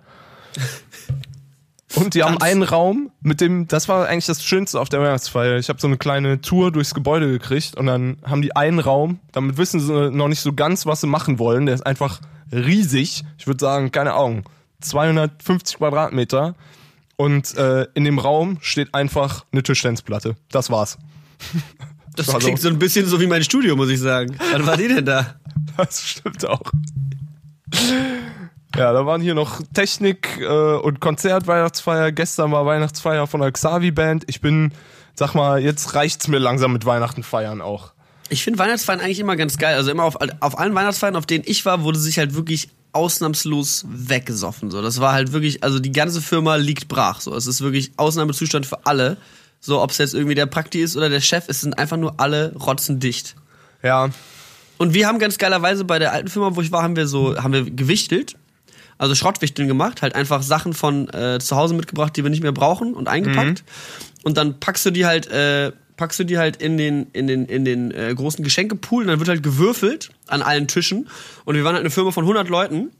[1.95, 5.57] Und die haben einen Raum mit dem, das war eigentlich das Schönste auf der Weihnachtsfeier.
[5.57, 9.19] Ich habe so eine kleine Tour durchs Gebäude gekriegt und dann haben die einen Raum,
[9.31, 11.65] damit wissen sie noch nicht so ganz, was sie machen wollen.
[11.65, 13.23] Der ist einfach riesig.
[13.37, 14.43] Ich würde sagen, keine Ahnung,
[14.81, 16.55] 250 Quadratmeter.
[17.15, 20.35] Und äh, in dem Raum steht einfach eine Tischtennisplatte.
[20.51, 20.97] Das war's.
[22.15, 24.35] Das Also- klingt so ein bisschen so wie mein Studio, muss ich sagen.
[24.51, 25.35] Wann war die denn da?
[25.77, 26.63] Das stimmt auch.
[28.75, 32.11] Ja, da waren hier noch Technik äh, und Konzert, Weihnachtsfeier.
[32.11, 34.23] Gestern war Weihnachtsfeier von der Xavi Band.
[34.27, 34.71] Ich bin,
[35.15, 37.93] sag mal, jetzt reicht's mir langsam mit Weihnachten feiern auch.
[38.29, 39.75] Ich finde Weihnachtsfeiern eigentlich immer ganz geil.
[39.75, 43.85] Also immer auf, auf allen Weihnachtsfeiern, auf denen ich war, wurde sich halt wirklich ausnahmslos
[43.87, 44.71] weggesoffen.
[44.71, 47.21] So, das war halt wirklich, also die ganze Firma liegt brach.
[47.21, 49.17] So, es ist wirklich Ausnahmezustand für alle.
[49.59, 52.19] So, ob es jetzt irgendwie der Prakti ist oder der Chef, es sind einfach nur
[52.19, 53.35] alle rotzendicht.
[53.83, 54.09] Ja,
[54.77, 57.37] Und wir haben ganz geilerweise bei der alten Firma, wo ich war, haben wir so,
[57.41, 58.35] haben wir gewichtelt.
[58.99, 62.51] Also Schrottwichteln gemacht, halt einfach Sachen von äh, zu Hause mitgebracht, die wir nicht mehr
[62.51, 63.63] brauchen und eingepackt.
[64.23, 67.45] Und dann packst du die halt, äh, packst du die halt in den, in den,
[67.45, 71.09] in den äh, großen Geschenkepool und dann wird halt gewürfelt an allen Tischen.
[71.45, 72.91] Und wir waren halt eine Firma von 100 Leuten.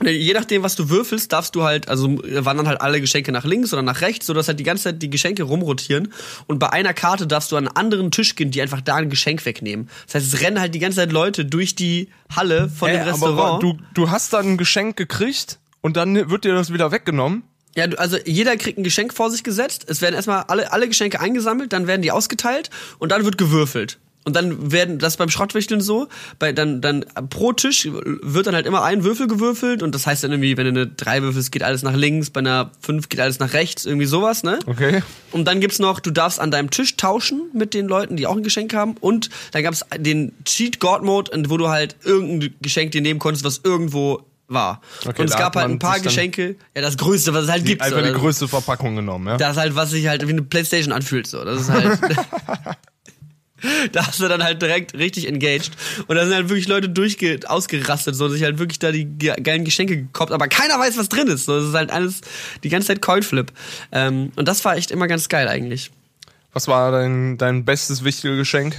[0.00, 3.32] Und Je nachdem, was du würfelst, darfst du halt, also äh, wandern halt alle Geschenke
[3.32, 6.12] nach links oder nach rechts, sodass halt die ganze Zeit die Geschenke rumrotieren.
[6.46, 9.10] Und bei einer Karte darfst du an einen anderen Tisch gehen, die einfach da ein
[9.10, 9.90] Geschenk wegnehmen.
[10.06, 13.02] Das heißt, es rennen halt die ganze Zeit Leute durch die Halle von Ey, dem
[13.02, 13.62] aber Restaurant.
[13.62, 17.42] du, du hast dann ein Geschenk gekriegt und dann wird dir das wieder weggenommen.
[17.76, 19.86] Ja, also jeder kriegt ein Geschenk vor sich gesetzt.
[19.88, 23.98] Es werden erstmal alle, alle Geschenke eingesammelt, dann werden die ausgeteilt und dann wird gewürfelt.
[24.24, 26.08] Und dann werden, das ist beim Schrottwichteln so,
[26.38, 30.22] bei, dann, dann pro Tisch wird dann halt immer ein Würfel gewürfelt und das heißt
[30.22, 33.18] dann irgendwie, wenn du eine 3 würfelst, geht alles nach links, bei einer 5 geht
[33.18, 34.58] alles nach rechts, irgendwie sowas, ne?
[34.66, 35.02] Okay.
[35.32, 38.36] Und dann gibt's noch, du darfst an deinem Tisch tauschen mit den Leuten, die auch
[38.36, 38.96] ein Geschenk haben.
[39.00, 43.44] Und dann gab's den Cheat God Mode, wo du halt irgendein Geschenk dir nehmen konntest,
[43.44, 44.80] was irgendwo war.
[45.06, 47.82] Okay, und es gab halt ein paar Geschenke, ja, das Größte, was es halt gibt.
[47.82, 48.04] Einfach so.
[48.04, 49.36] die größte Verpackung genommen, ja.
[49.36, 51.26] Das ist halt, was sich halt wie eine Playstation anfühlt.
[51.26, 51.44] So.
[51.44, 51.98] Das ist halt.
[53.92, 55.70] da hast du dann halt direkt richtig engaged.
[56.06, 59.34] Und da sind halt wirklich Leute durchge ausgerastet, so sich halt wirklich da die ge
[59.40, 61.46] geilen Geschenke gekoppt, aber keiner weiß, was drin ist.
[61.46, 62.20] So, das ist halt alles
[62.62, 63.52] die ganze Zeit Coinflip.
[63.92, 65.90] Ähm, und das war echt immer ganz geil eigentlich.
[66.52, 68.76] Was war dein, dein bestes wichtiges Geschenk?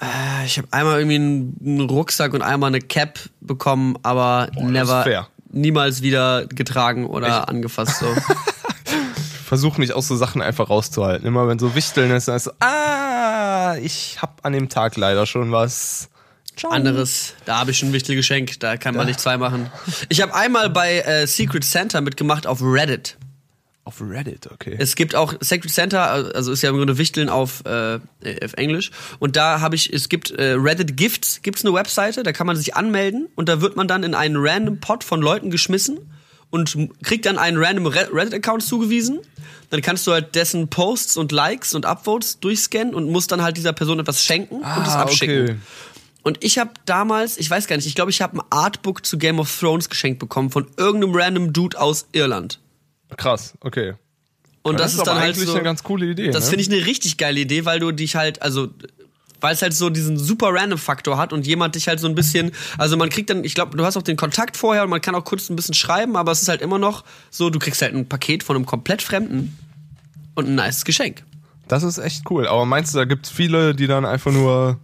[0.00, 5.28] Äh, Ich habe einmal irgendwie einen, Rucksack und einmal eine Cap bekommen, aber ist never,
[5.50, 7.98] niemals wieder getragen oder angefasst.
[7.98, 8.06] So.
[9.44, 11.26] Versuch mich aus so Sachen einfach rauszuhalten.
[11.26, 15.24] Immer wenn so Wichteln ist, dann ist so, ah, ich hab an dem Tag leider
[15.26, 16.10] schon was.
[16.58, 16.72] Ciao.
[16.72, 17.34] anderes.
[17.44, 19.70] Da habe ich schon ein wichtiges Geschenk, da kann man nicht zwei machen.
[20.08, 23.16] Ich habe einmal bei äh, Secret Santa mitgemacht auf Reddit.
[23.88, 24.76] Auf Reddit, okay.
[24.78, 27.98] Es gibt auch Secret Santa, also ist ja im Grunde Wichteln auf, äh,
[28.44, 28.90] auf Englisch.
[29.18, 32.54] Und da habe ich, es gibt äh, Reddit Gifts, gibt's eine Webseite, da kann man
[32.54, 35.98] sich anmelden und da wird man dann in einen random Pot von Leuten geschmissen
[36.50, 39.20] und kriegt dann einen random Re- Reddit-Account zugewiesen.
[39.70, 43.56] Dann kannst du halt dessen Posts und Likes und Upvotes durchscannen und musst dann halt
[43.56, 45.42] dieser Person etwas schenken und es Ah, abschicken.
[45.44, 45.56] okay.
[46.24, 49.16] Und ich habe damals, ich weiß gar nicht, ich glaube, ich habe ein Artbook zu
[49.16, 52.60] Game of Thrones geschenkt bekommen von irgendeinem random Dude aus Irland.
[53.16, 53.94] Krass, okay.
[54.62, 56.30] Und das, ist dann halt so, eine ganz coole Idee.
[56.30, 56.50] Das ne?
[56.50, 58.68] finde ich eine richtig geile Idee, weil du dich halt, also
[59.40, 62.14] weil es halt so diesen super random Faktor hat und jemand dich halt so ein
[62.14, 65.00] bisschen, also man kriegt dann, ich glaube, du hast auch den Kontakt vorher und man
[65.00, 67.80] kann auch kurz ein bisschen schreiben, aber es ist halt immer noch so, du kriegst
[67.82, 69.56] halt ein Paket von einem komplett Fremden
[70.34, 71.24] und ein nice Geschenk.
[71.68, 72.48] Das ist echt cool.
[72.48, 74.78] Aber meinst du, da gibt's viele, die dann einfach nur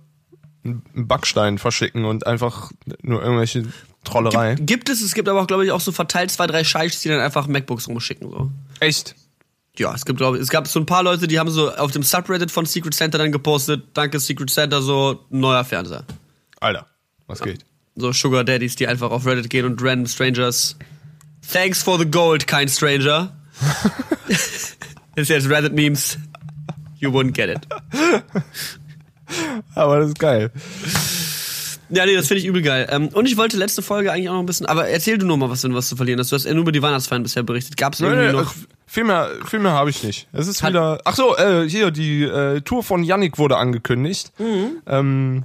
[0.65, 3.67] einen Backstein verschicken und einfach nur irgendwelche
[4.05, 4.55] Trollerei?
[4.55, 7.01] Gibt, gibt es, es gibt aber auch, glaube ich, auch so verteilt zwei, drei Scheichs,
[7.01, 8.51] die dann einfach MacBooks rumschicken, so.
[8.81, 9.15] Echt?
[9.77, 11.91] Ja, es gibt, glaube ich, es gab so ein paar Leute, die haben so auf
[11.91, 16.05] dem Subreddit von Secret Center dann gepostet, danke Secret Center, so neuer Fernseher.
[16.61, 16.87] Alter,
[17.27, 17.65] was geht?
[17.97, 20.77] So Sugar Daddies, die einfach auf Reddit gehen und random Strangers.
[21.53, 23.37] Thanks for the gold, kind stranger.
[25.17, 26.19] ist jetzt Reddit-Memes.
[26.99, 27.67] You wouldn't get it.
[29.75, 30.51] Aber das ist geil.
[31.91, 32.89] Ja, nee, das finde ich übel geil.
[32.91, 35.37] Ähm, und ich wollte letzte Folge eigentlich auch noch ein bisschen, aber erzähl du nur
[35.37, 36.33] mal was, wenn du was zu verlieren hast.
[36.33, 37.77] Du hast ja nur über die Weihnachtsfeiern bisher berichtet.
[37.77, 38.53] Gab es irgendwie Nee, nee, noch?
[38.55, 40.27] äh, viel mehr, viel mehr habe ich nicht.
[40.33, 41.01] Es ist Hat- wieder.
[41.05, 44.33] Ach so, äh, hier die äh, Tour von Yannick wurde angekündigt.
[44.39, 44.79] Mhm.
[44.87, 45.45] Ähm,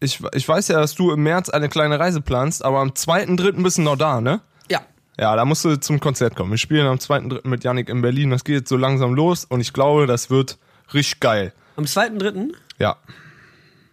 [0.00, 3.62] ich, ich weiß ja, dass du im März eine kleine Reise planst, aber am 2.3.
[3.62, 4.40] bist du noch da, ne?
[4.70, 4.80] Ja.
[5.18, 6.52] Ja, da musst du zum Konzert kommen.
[6.52, 7.46] Wir spielen am 2.3.
[7.48, 8.30] mit Yannick in Berlin.
[8.30, 10.56] Das geht jetzt so langsam los und ich glaube, das wird
[10.94, 11.52] richtig geil.
[11.78, 12.54] Am 2.3.
[12.80, 12.96] Ja,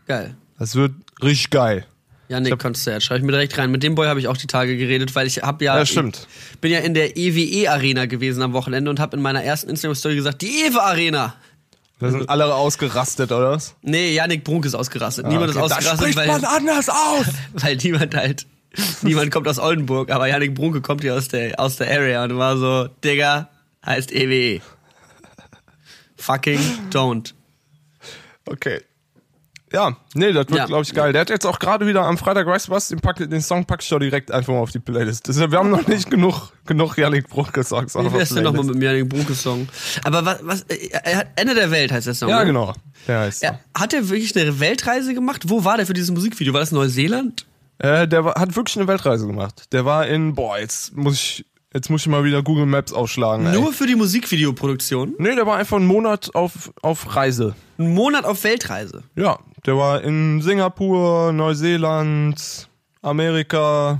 [0.07, 0.35] Geil.
[0.57, 1.85] das wird richtig geil.
[2.29, 3.03] Ja, nee, Konzert.
[3.03, 3.69] Schreibe ich mir direkt rein.
[3.69, 6.27] Mit dem Boy habe ich auch die Tage geredet, weil ich habe ja, Ja, stimmt.
[6.53, 9.69] Ich bin ja in der EWE Arena gewesen am Wochenende und habe in meiner ersten
[9.69, 11.35] Instagram Story gesagt, die Ewe Arena.
[11.99, 13.75] Da sind alle ausgerastet, oder was?
[13.83, 15.27] Nee, Janik Brunk ist ausgerastet.
[15.27, 17.27] Niemand ist Okay, da ausgerastet, spricht weil, man anders aus.
[17.53, 18.47] weil niemand halt,
[19.03, 22.35] niemand kommt aus Oldenburg, aber Janik Brunke kommt hier aus der, aus der Area und
[22.35, 23.49] war so, Digga,
[23.85, 24.61] heißt EWE.
[26.17, 26.59] Fucking
[26.91, 27.35] don't.
[28.45, 28.81] Okay.
[29.73, 30.65] Ja, nee, das wird, Ja.
[30.65, 31.11] glaube ich, geil.
[31.11, 33.65] Der hat jetzt auch gerade wieder am Freitag, weißt du was, den, pack, den Song
[33.65, 35.27] pack ich doch direkt einfach mal auf die Playlist.
[35.27, 38.75] Das wir haben noch nicht genug, genug Yannick Brunke-Songs auf Wie wär's denn nochmal mit
[38.75, 39.67] dem Janik Brunke Song?
[40.03, 42.29] Aber was, was, äh, er hat Ende der Welt heißt der Song.
[42.29, 42.45] Ja, ne?
[42.45, 42.73] genau.
[43.07, 45.43] Der heißt Ja, hat er wirklich eine Weltreise gemacht?
[45.47, 46.53] Wo war der für dieses Musikvideo?
[46.53, 47.45] War das Neuseeland?
[47.79, 49.73] Äh, der war, hat wirklich eine Weltreise gemacht.
[49.73, 53.45] Der war in, boah, jetzt muss ich, jetzt muss ich mal wieder Google Maps aufschlagen.
[53.45, 53.53] Ey.
[53.53, 55.13] Nur für die Musikvideoproduktion?
[55.19, 57.53] Nee, der war einfach einen Monat auf, auf Reise.
[57.77, 59.03] Einen Monat auf Weltreise.
[59.15, 62.69] Ja, der war in Singapur, Neuseeland,
[63.01, 63.99] Amerika,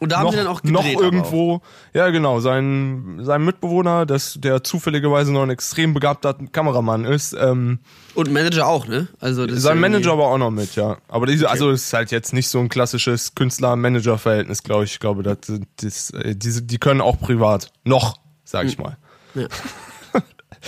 [0.00, 0.96] Und da haben noch, sie dann auch noch gedreht.
[0.96, 1.60] aber irgendwo.
[1.92, 2.40] Ja, genau.
[2.40, 7.80] Sein, sein Mitbewohner, das, der zufälligerweise noch ein extrem begabter Kameramann ist, ähm,
[8.12, 8.16] Auch.
[8.16, 9.08] Und Manager auch, ne?
[9.20, 10.96] Also sein Manager war auch noch mit, ja.
[11.08, 14.92] Aber diese, also es ist halt jetzt nicht so ein klassisches Künstler-Manager-Verhältnis, glaube ich.
[14.92, 15.38] Ich glaube, das,
[15.76, 17.70] das, äh, diese, die können auch privat.
[17.84, 18.96] Noch, sag ich mal.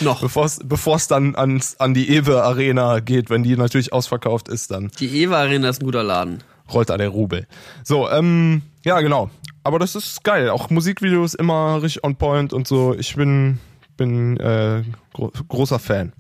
[0.01, 0.21] Noch.
[0.65, 4.91] Bevor es dann ans, an die Ewe Arena geht, wenn die natürlich ausverkauft ist, dann
[4.99, 6.43] Die Eva Arena ist ein guter Laden.
[6.75, 7.47] Rollt da der Rubel.
[7.85, 9.31] So, ähm, ja, genau.
[9.65, 10.51] Aber das ist geil.
[10.51, 12.95] Auch Musikvideos immer richtig on point und so.
[12.99, 13.59] Ich bin,
[13.97, 16.13] bin äh, gro großer Fan.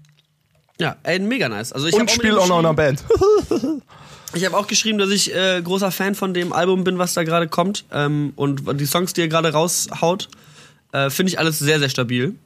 [0.78, 1.72] Ja, ey, mega nice.
[1.72, 3.04] Also ich und spiele auch noch in einer Band.
[4.34, 7.22] Ich habe auch geschrieben, dass ich äh, großer Fan von dem Album bin, was da
[7.22, 7.84] gerade kommt.
[7.92, 10.28] Ähm, und die Songs, die er gerade raushaut,
[10.92, 12.36] äh, finde ich alles sehr, sehr stabil.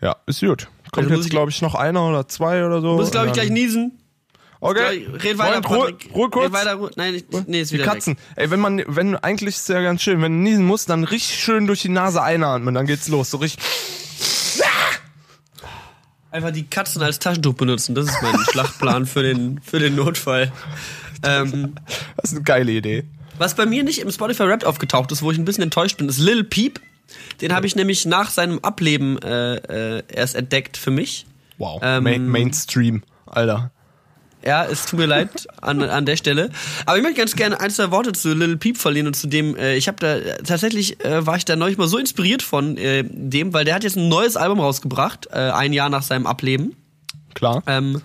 [0.00, 0.68] ja, ist gut.
[0.90, 2.94] Kommt Also jetzt, glaube ich, noch einer oder zwei oder so.
[2.94, 3.97] Muss, glaube ich, gleich niesen.
[4.60, 5.06] Okay.
[5.12, 5.94] Red weiter, Ruhe.
[6.14, 6.46] Ruhe kurz.
[6.46, 6.90] Red weiter, Ruhe.
[6.96, 8.16] Nein, ich, nee, ist Die wieder Katzen.
[8.34, 11.04] Ey, wenn man, wenn, eigentlich ist es ja ganz schön, wenn du niesen musst, dann
[11.04, 13.30] richtig schön durch die Nase einatmen, dann geht's los.
[13.30, 13.62] So richtig.
[14.58, 14.66] weg.
[16.30, 17.94] Einfach die Katzen als Taschentuch benutzen.
[17.94, 20.52] Das ist mein Schlachtplan für den, für den Notfall.
[21.22, 21.74] Ähm,
[22.16, 23.04] Das ist eine geile Idee.
[23.38, 26.08] was bei mir nicht im Spotify Rap aufgetaucht ist, wo ich ein bisschen enttäuscht bin,
[26.08, 26.80] ist Lil Peep.
[27.40, 29.54] Den habe ich nämlich nach seinem Ableben äh,
[29.98, 31.26] äh, erst entdeckt für mich.
[31.56, 31.80] Wow.
[31.82, 33.70] Ähm, Main Mainstream, Alter.
[34.44, 36.50] Ja, es tut mir leid an, an der Stelle.
[36.86, 39.56] Aber ich möchte ganz gerne ein, zwei Worte zu Little Peep verlieren und zu dem,
[39.56, 43.04] äh, ich habe da, tatsächlich äh, war ich da neulich mal so inspiriert von äh,
[43.04, 46.76] dem, weil der hat jetzt ein neues Album rausgebracht, äh, ein Jahr nach seinem Ableben.
[47.34, 47.62] Klar.
[47.66, 48.00] Ähm,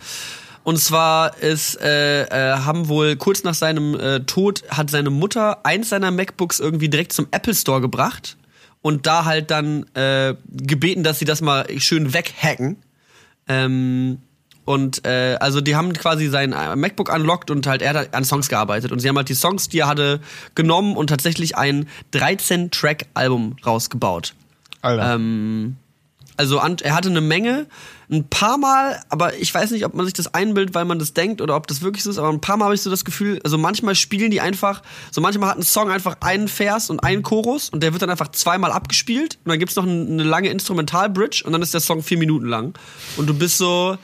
[0.63, 5.65] und zwar ist, äh, äh, haben wohl kurz nach seinem äh, Tod hat seine Mutter
[5.65, 8.37] eins seiner MacBooks irgendwie direkt zum Apple Store gebracht
[8.81, 12.77] und da halt dann äh, gebeten, dass sie das mal schön weghacken.
[13.47, 14.19] Ähm,
[14.65, 18.23] und äh, also die haben quasi sein äh, MacBook unlocked und halt er hat an
[18.25, 20.21] Songs gearbeitet und sie haben halt die Songs, die er hatte,
[20.55, 24.33] genommen und tatsächlich ein 13-Track-Album rausgebaut.
[24.81, 25.15] Alter.
[25.15, 25.75] Ähm,
[26.35, 27.67] also er hatte eine Menge,
[28.11, 31.13] ein paar Mal, aber ich weiß nicht, ob man sich das einbildet, weil man das
[31.13, 33.05] denkt oder ob das wirklich so ist, aber ein paar Mal habe ich so das
[33.05, 37.01] Gefühl, also manchmal spielen die einfach, so manchmal hat ein Song einfach einen Vers und
[37.01, 40.23] einen Chorus und der wird dann einfach zweimal abgespielt und dann gibt's noch ein- eine
[40.23, 42.73] lange Instrumentalbridge und dann ist der Song vier Minuten lang
[43.17, 43.97] und du bist so,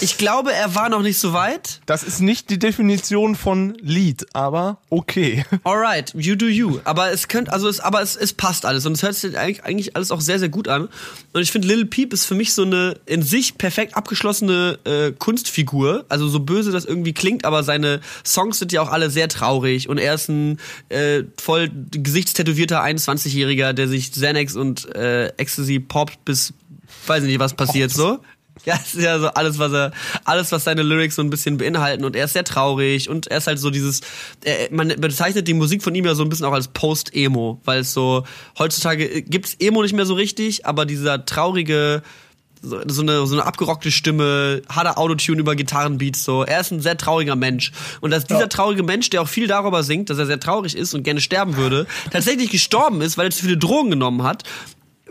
[0.00, 1.80] Ich glaube, er war noch nicht so weit.
[1.86, 5.44] Das ist nicht die Definition von Lied, aber okay.
[5.64, 6.80] Alright, you do you.
[6.84, 9.64] Aber es könnte, also es, aber es, es passt alles und es hört sich eigentlich,
[9.64, 10.88] eigentlich alles auch sehr, sehr gut an.
[11.32, 15.12] Und ich finde, Little Peep ist für mich so eine in sich perfekt abgeschlossene äh,
[15.12, 16.04] Kunstfigur.
[16.08, 19.88] Also so böse das irgendwie klingt, aber seine Songs sind ja auch alle sehr traurig
[19.88, 20.58] und er ist ein
[20.88, 26.54] äh, voll gesichtstätowierter 21-Jähriger, der sich Xanax und äh, Ecstasy poppt bis
[27.06, 28.20] weiß nicht, was passiert so.
[28.64, 29.92] Ja, ist ja so alles, was er,
[30.24, 33.38] alles, was seine Lyrics so ein bisschen beinhalten und er ist sehr traurig und er
[33.38, 34.02] ist halt so dieses,
[34.44, 37.80] er, man bezeichnet die Musik von ihm ja so ein bisschen auch als Post-Emo, weil
[37.80, 38.24] es so,
[38.58, 42.02] heutzutage gibt's Emo nicht mehr so richtig, aber dieser traurige,
[42.62, 46.44] so, so eine, so eine abgerockte Stimme, harter Autotune über Gitarrenbeats, so.
[46.44, 47.72] Er ist ein sehr trauriger Mensch.
[48.00, 50.94] Und dass dieser traurige Mensch, der auch viel darüber singt, dass er sehr traurig ist
[50.94, 54.44] und gerne sterben würde, tatsächlich gestorben ist, weil er zu viele Drogen genommen hat,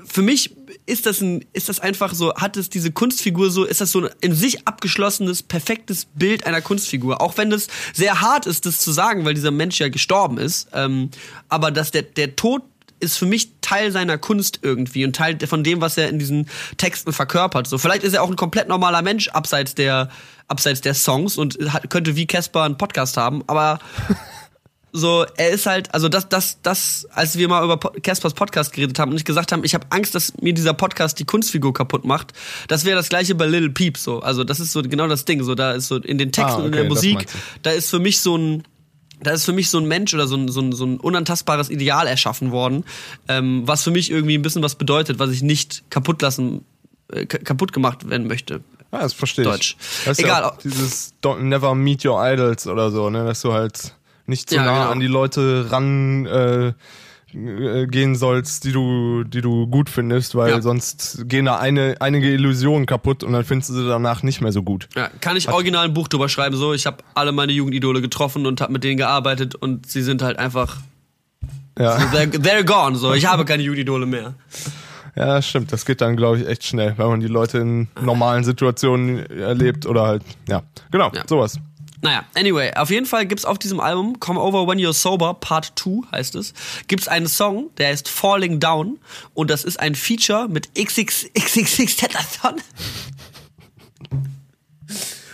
[0.07, 0.55] für mich
[0.85, 4.01] ist das ein, ist das einfach so, hat es diese Kunstfigur so, ist das so
[4.01, 7.21] ein in sich abgeschlossenes, perfektes Bild einer Kunstfigur.
[7.21, 10.69] Auch wenn das sehr hart ist, das zu sagen, weil dieser Mensch ja gestorben ist.
[10.73, 11.09] Ähm,
[11.49, 12.63] aber dass der, der Tod
[12.99, 16.47] ist für mich Teil seiner Kunst irgendwie und Teil von dem, was er in diesen
[16.77, 17.67] Texten verkörpert.
[17.67, 20.09] So, vielleicht ist er auch ein komplett normaler Mensch abseits der,
[20.47, 23.79] abseits der Songs und hat, könnte wie Casper einen Podcast haben, aber
[24.97, 28.99] so, er ist halt, also das, das, das, als wir mal über Caspers Podcast geredet
[28.99, 32.03] haben und ich gesagt haben, ich habe Angst, dass mir dieser Podcast die Kunstfigur kaputt
[32.05, 32.33] macht,
[32.67, 34.19] das wäre das gleiche bei Little Peep so.
[34.19, 35.43] Also das ist so genau das Ding.
[35.43, 37.25] So, da ist so in den Texten Ah, und in okay, der Musik,
[37.63, 38.63] da ist für mich so ein,
[39.21, 41.69] da ist für mich so ein Mensch oder so ein, so ein, so ein unantastbares
[41.69, 42.83] Ideal erschaffen worden,
[43.27, 46.65] ähm, was für mich irgendwie ein bisschen was bedeutet, was ich nicht kaputt lassen,
[47.11, 48.61] äh, ka- kaputt gemacht werden möchte.
[48.91, 49.51] Ja, das verstehe ich.
[49.51, 49.75] Deutsch.
[50.05, 50.43] Das ist Egal.
[50.43, 53.25] Ja dieses Don't never meet your idols oder so, ne?
[53.25, 53.93] Dass du halt
[54.27, 54.91] nicht so Ja, nah genau.
[54.91, 56.73] an die Leute ran äh,
[57.33, 60.61] äh, gehen sollst, die du, die du gut findest, weil Ja.
[60.61, 64.51] sonst gehen da eine, einige Illusionen kaputt und dann findest du sie danach nicht mehr
[64.51, 64.87] so gut.
[64.95, 68.45] Ja, kann ich original ein Buch drüber schreiben, so, ich habe alle meine Jugendidole getroffen
[68.45, 70.77] und habe mit denen gearbeitet und sie sind halt einfach
[71.79, 73.13] Ja, They're, they're gone, so.
[73.13, 74.33] Ich habe keine Jugendidole mehr.
[75.15, 75.71] ja stimmt.
[75.73, 79.85] Das geht dann, glaube ich, echt schnell, wenn man die Leute in normalen Situationen erlebt
[79.85, 81.23] oder halt, ja, genau, Ja.
[81.27, 81.59] sowas.
[82.01, 85.73] Naja, anyway, auf jeden Fall gibt's auf diesem Album Come Over When You're Sober, Part
[85.75, 86.53] 2 heißt es,
[86.87, 88.99] gibt's einen Song, der heißt Falling Down
[89.33, 92.61] und das ist ein Feature mit XXXXX Tentacion.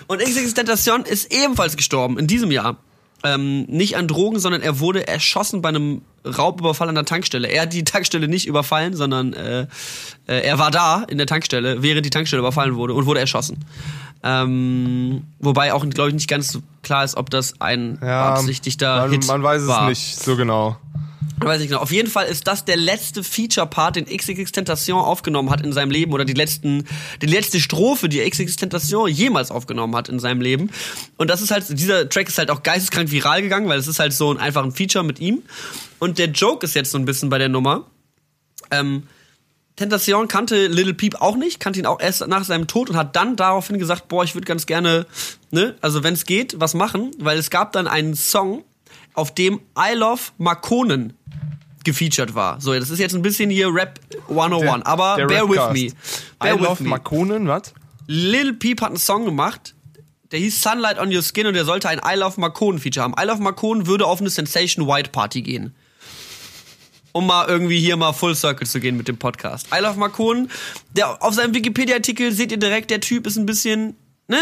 [0.07, 2.77] Und XXX Tentacion ist ebenfalls gestorben in diesem Jahr.
[3.25, 7.47] Ähm, nicht an Drogen, sondern er wurde erschossen bei einem Raubüberfall an der Tankstelle.
[7.47, 9.67] Er hat die Tankstelle nicht überfallen, sondern äh,
[10.27, 13.63] äh, er war da in der Tankstelle, während die Tankstelle überfallen wurde und wurde erschossen.
[14.23, 19.01] Ähm, wobei auch, glaube ich, nicht ganz so klar ist, ob das ein Ja, beabsichtigter
[19.01, 19.89] man, Hit man weiß es war.
[19.89, 20.77] nicht so genau.
[21.39, 21.81] Weiß ich genau.
[21.81, 25.91] Auf jeden Fall ist das der letzte Feature-Part, den XXX Tentation aufgenommen hat in seinem
[25.91, 26.85] Leben oder die letzten,
[27.21, 30.69] die letzte Strophe, die XXX Tentation jemals aufgenommen hat in seinem Leben.
[31.17, 33.99] Und das ist halt, dieser Track ist halt auch geisteskrank viral gegangen, weil es ist
[33.99, 35.41] halt so ein einfach ein Feature mit ihm.
[35.99, 37.87] Und der Joke ist jetzt so ein bisschen bei der Nummer.
[38.71, 39.03] Ähm,
[39.75, 43.15] Tentation kannte Little Peep auch nicht, kannte ihn auch erst nach seinem Tod und hat
[43.15, 45.07] dann daraufhin gesagt, boah, ich würde ganz gerne,
[45.49, 48.63] ne, also wenn es geht, was machen, weil es gab dann einen Song,
[49.15, 51.13] auf dem I Love Marconen
[51.83, 52.61] gefeatured war.
[52.61, 53.99] So, das ist jetzt ein bisschen hier Rap
[54.29, 55.91] 101, aber der bear with me.
[56.39, 56.89] Bear I with love me.
[56.89, 57.73] Marconen, was?
[58.07, 59.75] Lil Peep hat einen Song gemacht,
[60.31, 63.15] der hieß Sunlight on Your Skin und der sollte ein I Love Marconen Feature haben.
[63.19, 65.75] I Love Marconen würde auf eine Sensation White Party gehen.
[67.13, 69.67] Um mal irgendwie hier mal Full Circle zu gehen mit dem Podcast.
[69.73, 70.49] I Love Marconen,
[70.97, 73.95] der auf seinem Wikipedia-Artikel seht ihr direkt, der Typ ist ein bisschen,
[74.27, 74.39] ne?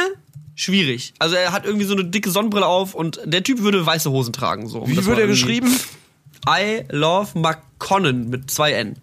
[0.55, 1.13] Schwierig.
[1.19, 4.33] Also er hat irgendwie so eine dicke Sonnenbrille auf und der Typ würde weiße Hosen
[4.33, 4.67] tragen.
[4.67, 5.77] So, Wie wird er geschrieben?
[6.47, 8.95] I love McConnen mit zwei N.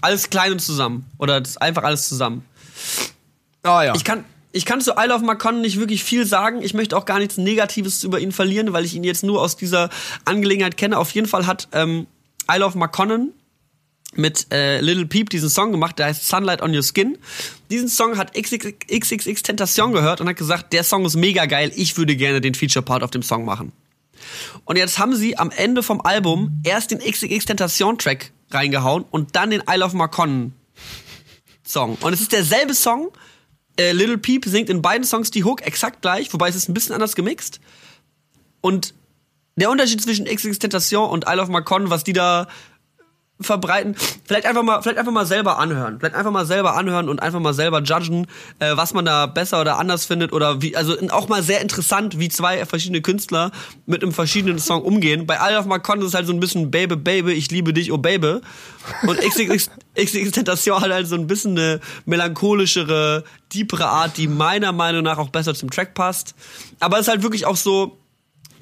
[0.00, 1.06] Alles klein und zusammen.
[1.18, 2.44] Oder das ist einfach alles zusammen.
[3.62, 3.94] Ah ja.
[3.94, 6.62] Ich kann, ich kann zu I Love McConnen nicht wirklich viel sagen.
[6.62, 9.56] Ich möchte auch gar nichts Negatives über ihn verlieren, weil ich ihn jetzt nur aus
[9.56, 9.90] dieser
[10.24, 10.98] Angelegenheit kenne.
[10.98, 12.06] Auf jeden Fall hat ähm,
[12.50, 13.32] I Love McConnen
[14.14, 17.18] mit äh, Little Peep diesen Song gemacht, der heißt Sunlight on Your Skin.
[17.70, 21.96] Diesen Song hat XXX Tentation gehört und hat gesagt, der Song ist mega geil, ich
[21.96, 23.72] würde gerne den Feature-Part auf dem Song machen.
[24.64, 29.34] Und jetzt haben sie am Ende vom Album erst den XXX Tentation Track reingehauen und
[29.34, 30.54] dann den I Love Marconnen
[31.66, 31.96] Song.
[32.00, 33.10] Und es ist derselbe Song.
[33.78, 36.74] Äh, Little Peep singt in beiden Songs die Hook exakt gleich, wobei es ist ein
[36.74, 37.60] bisschen anders gemixt.
[38.60, 38.94] Und
[39.56, 42.48] der Unterschied zwischen XXX Tentation und I Love Marconnen, was die da
[43.42, 43.96] verbreiten.
[44.24, 45.98] Vielleicht einfach mal, vielleicht einfach mal selber anhören.
[45.98, 48.26] Vielleicht einfach mal selber anhören und einfach mal selber judgen,
[48.58, 52.18] äh, was man da besser oder anders findet oder wie, also auch mal sehr interessant,
[52.18, 53.50] wie zwei verschiedene Künstler
[53.86, 55.26] mit einem verschiedenen Song umgehen.
[55.26, 57.72] Bei All of My Con ist es halt so ein bisschen Baby, Baby, ich liebe
[57.72, 58.38] dich, oh Baby.
[59.02, 64.72] Und XXX, XXX Tentation hat halt so ein bisschen eine melancholischere, deepere Art, die meiner
[64.72, 66.34] Meinung nach auch besser zum Track passt.
[66.80, 67.98] Aber es ist halt wirklich auch so,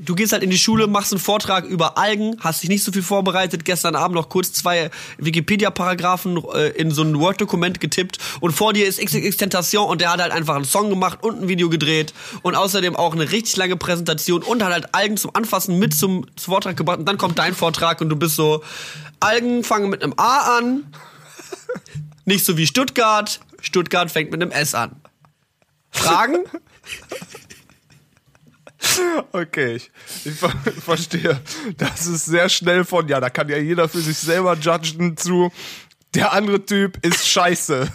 [0.04, 2.92] du gehst halt in die Schule, machst einen Vortrag über Algen, hast dich nicht so
[2.92, 8.52] viel vorbereitet, gestern Abend noch kurz zwei Wikipedia-Paragraphen äh, in so ein Word-Dokument getippt und
[8.52, 11.48] vor dir ist XXX Tentation und der hat halt einfach einen Song gemacht und ein
[11.48, 15.78] Video gedreht und außerdem auch eine richtig lange Präsentation und hat halt Algen zum Anfassen
[15.78, 18.62] mit zum, zum Vortrag gebracht und dann kommt dein Vortrag und du bist so,
[19.20, 20.84] Algen fangen mit einem A an,
[22.24, 24.96] nicht so wie Stuttgart, Stuttgart fängt mit einem S an.
[25.90, 26.38] Fragen?
[29.32, 29.90] Okay, ich,
[30.24, 30.50] ich ver
[30.84, 31.40] verstehe.
[31.76, 35.52] Das ist sehr schnell von, ja, da kann ja jeder für sich selber judgen zu,
[36.14, 37.88] der andere Typ ist scheiße.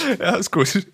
[0.18, 0.86] ja, ist gut.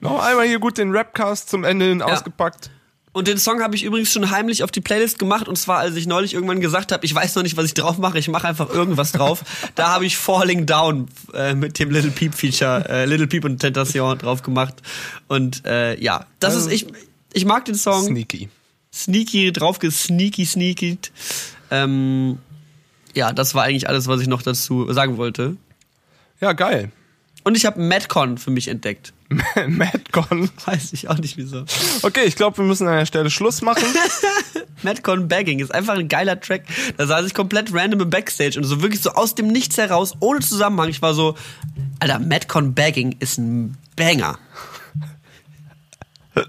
[0.00, 2.06] Noch einmal hier gut den Rapcast zum Ende hin Ja.
[2.06, 2.70] ausgepackt.
[3.16, 5.48] Und den Song habe ich übrigens schon heimlich auf die Playlist gemacht.
[5.48, 7.96] Und zwar, als ich neulich irgendwann gesagt habe, ich weiß noch nicht, was ich drauf
[7.96, 9.42] mache, ich mache einfach irgendwas drauf.
[9.74, 13.58] da habe ich Falling Down äh, mit dem Little Peep Feature, äh, Little Peep und
[13.58, 14.82] Tentation drauf gemacht.
[15.28, 16.92] Und äh, ja, das Also- ist, ich,
[17.32, 18.04] ich mag den Song.
[18.04, 18.50] Sneaky.
[18.92, 20.98] Sneaky, drauf gesneaky, sneaky.
[21.70, 22.36] Ähm,
[23.14, 25.56] ja, das war eigentlich alles, was ich noch dazu sagen wollte.
[26.42, 26.92] Ja, geil.
[27.46, 29.12] Und ich habe Madcon für mich entdeckt.
[29.68, 30.50] Madcon.
[30.64, 31.64] Weiß ich auch nicht wieso.
[32.02, 33.84] Okay, ich glaube, wir müssen an der Stelle Schluss machen.
[34.82, 36.64] Madcon Bagging ist einfach ein geiler Track.
[36.96, 40.14] Da saß ich komplett random im Backstage und so wirklich so aus dem Nichts heraus,
[40.18, 40.88] ohne Zusammenhang.
[40.88, 41.36] Ich war so,
[42.00, 44.40] Alter, Madcon Bagging ist ein Banger.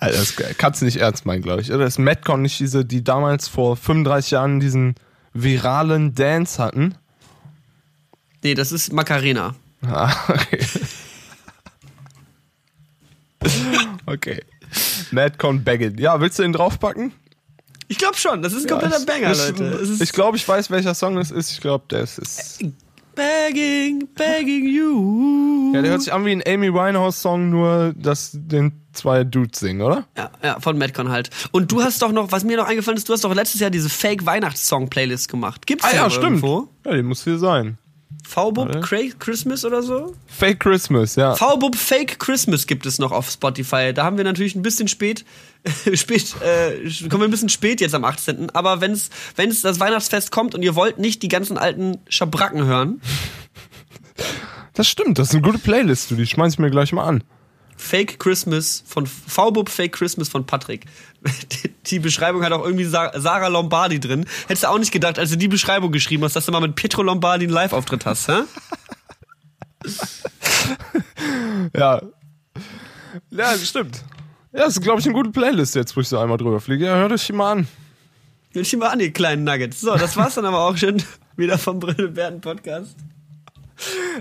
[0.00, 1.70] Alter, das kannst du nicht ernst meinen, glaube ich.
[1.74, 4.94] Oder ist Madcon nicht diese, die damals vor 35 Jahren diesen
[5.34, 6.94] viralen Dance hatten?
[8.42, 9.54] Nee, das ist Macarena.
[9.82, 10.60] Ah, okay.
[14.06, 14.42] okay.
[15.10, 15.98] Madcon Baggett.
[16.00, 17.12] Ja, willst du ihn draufpacken?
[17.88, 19.64] Ich glaube schon, das ist ein kompletter Ja, Banger, ich, Leute.
[19.64, 21.50] Ist Ich glaube, ich weiß, welcher Song das ist.
[21.52, 22.62] Ich glaube, das ist.
[23.14, 25.72] Bagging, Bagging You.
[25.74, 29.80] Ja, der hört sich an wie ein Amy Winehouse-Song, nur dass den zwei Dudes singen,
[29.80, 30.06] oder?
[30.16, 31.30] Ja, ja, von Madcon halt.
[31.50, 33.70] Und du hast doch noch, was mir noch eingefallen ist, du hast doch letztes Jahr
[33.70, 35.66] diese Fake-Weihnachtssong-Playlist gemacht.
[35.66, 36.24] Gibt's Ah ja, noch stimmt.
[36.42, 36.68] irgendwo?
[36.84, 37.78] Ja, die muss hier sein.
[38.28, 38.82] V-Bub
[39.18, 40.14] Christmas oder so?
[40.26, 41.34] Fake Christmas, ja.
[41.34, 43.94] V-Bub Fake Christmas gibt es noch auf Spotify.
[43.94, 45.24] Da haben wir natürlich ein bisschen spät,
[45.94, 48.50] spät, äh, kommen wir ein bisschen spät jetzt am 18.
[48.50, 53.00] Aber wenn's, wenn's das Weihnachtsfest kommt und ihr wollt nicht die ganzen alten Schabracken hören,
[54.74, 56.14] Das stimmt, das ist eine gute Playlist, du.
[56.14, 57.24] Die schmeiß ich mir gleich mal an.
[57.78, 60.84] Fake Christmas von V-Bub Fake Christmas von Patrick.
[61.86, 64.26] Die, Beschreibung hat auch irgendwie Sa Sarah Lombardi drin.
[64.46, 66.74] Hättest du auch nicht gedacht, als du die Beschreibung geschrieben hast, dass du mal mit
[66.74, 68.42] Pietro Lombardi einen Live-Auftritt hast, hä?
[71.76, 72.02] Ja.
[73.30, 74.04] Ja, stimmt.
[74.52, 76.86] Ja, das ist, glaube ich, eine gute Playlist jetzt, wo ich so einmal drüber fliege.
[76.86, 77.68] Ja, hört euch die mal an.
[78.52, 79.80] Hör dich mal an, ihr kleinen Nuggets.
[79.80, 81.02] So, das war's dann aber auch schon
[81.36, 82.08] wieder vom Brille
[82.40, 82.96] Podcast.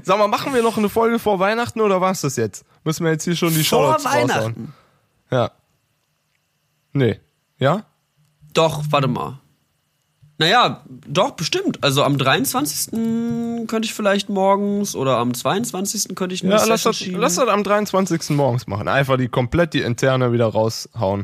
[0.04, 2.66] Sag mal, machen wir noch eine Folge vor Weihnachten oder war's das jetzt?
[2.88, 4.30] Müssen wir jetzt hier schon die Vor Shoutouts raushauen?
[4.30, 4.74] Weihnachten.
[5.30, 5.52] Ja.
[6.94, 7.20] Nee.
[7.60, 7.84] Ja?
[8.54, 9.40] Doch, warte mal.
[10.38, 11.84] Naja, doch, bestimmt.
[11.84, 12.92] Also am 23.
[13.68, 16.16] könnte ich vielleicht morgens oder am 22.
[16.16, 18.30] könnte ich eine Ja, lass das, lass das am 23.
[18.30, 18.88] morgens machen.
[18.88, 21.24] Einfach die komplett die interne wieder raushauen.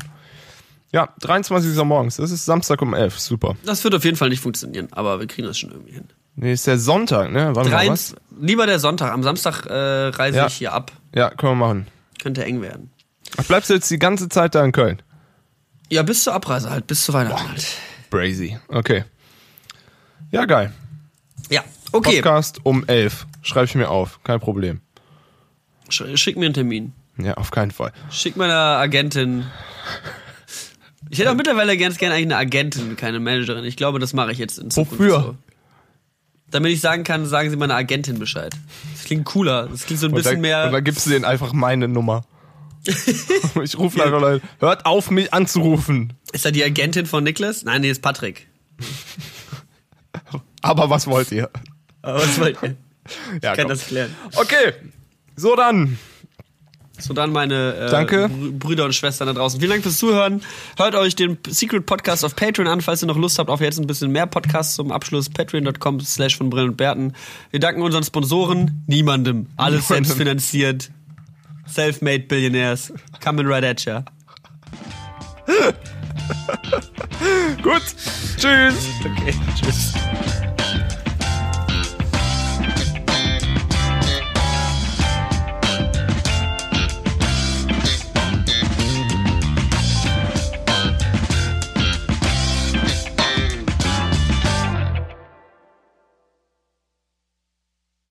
[0.92, 1.82] Ja, 23.
[1.86, 2.18] morgens.
[2.18, 3.18] Das ist Samstag um 11.
[3.22, 3.56] Super.
[3.64, 6.10] Das wird auf jeden Fall nicht funktionieren, aber wir kriegen das schon irgendwie hin.
[6.36, 7.56] Nee, ist der Sonntag, ne?
[7.56, 8.16] Warte mal, was?
[8.16, 9.14] 23 lieber der Sonntag.
[9.14, 10.48] Am Samstag äh, reise Ja.
[10.48, 10.92] ich hier ab.
[11.14, 11.88] Ja, können wir machen.
[12.22, 12.90] Könnte eng werden.
[13.38, 15.02] Ach, bleibst du jetzt die ganze Zeit da in Köln?
[15.90, 17.66] Ja, bis zur Abreise halt, bis zu Weihnachten halt.
[18.10, 18.58] Brazy.
[18.68, 19.04] Okay.
[20.32, 20.72] Ja, geil.
[21.50, 22.16] Ja, okay.
[22.16, 23.28] Podcast um 11.
[23.42, 24.24] Schreibe ich mir auf.
[24.24, 24.82] Kein Problem.
[25.90, 26.94] Sch schick mir einen Termin.
[27.18, 27.92] Ja, auf keinen Fall.
[28.10, 29.46] Schick meiner Agentin.
[31.10, 33.66] Ich hätte auch mittlerweile ganz gerne eigentlich eine Agentin, keine Managerin.
[33.66, 35.20] Ich glaube, das mache ich jetzt in Zukunft Wofür?
[35.20, 35.36] so.
[36.54, 38.56] Damit ich sagen kann, sagen Sie meiner Agentin Bescheid.
[38.94, 39.68] Das klingt cooler.
[39.68, 40.66] Das klingt so ein Und bisschen dann, mehr.
[40.68, 42.26] und dann gibst du denen einfach meine Nummer.
[42.86, 44.46] ich rufe einfach Leute.
[44.60, 46.14] Hört auf, mich anzurufen.
[46.32, 47.64] Ist da die Agentin von Niklas?
[47.64, 48.48] Nein, nee, ist Patrick.
[50.62, 51.50] Aber was wollt ihr?
[52.02, 52.76] Aber was wollt ihr?
[53.42, 53.68] Ja, Ich kann komm.
[53.70, 54.14] das klären.
[54.36, 54.74] Okay.
[55.36, 55.98] So dann.
[57.00, 58.26] So dann meine äh, Danke.
[58.28, 59.60] Brü- Brüder und Schwestern da draußen.
[59.60, 60.42] Vielen Dank fürs Zuhören.
[60.78, 63.80] Hört euch den Secret Podcast auf Patreon an, falls ihr noch Lust habt auf jetzt
[63.80, 65.28] ein bisschen mehr Podcasts zum Abschluss.
[65.30, 67.14] Patreon.com slash von Brillen und Berten.
[67.50, 68.84] Wir danken unseren Sponsoren.
[68.88, 69.48] Niemandem.
[69.58, 70.06] Alles Niemandem.
[70.06, 70.92] selbst finanziert.
[71.68, 72.94] Self-made Billionaires.
[73.24, 74.06] Coming right at ya.
[77.64, 77.82] Gut.
[78.38, 78.88] Tschüss.
[79.04, 79.94] Okay, tschüss.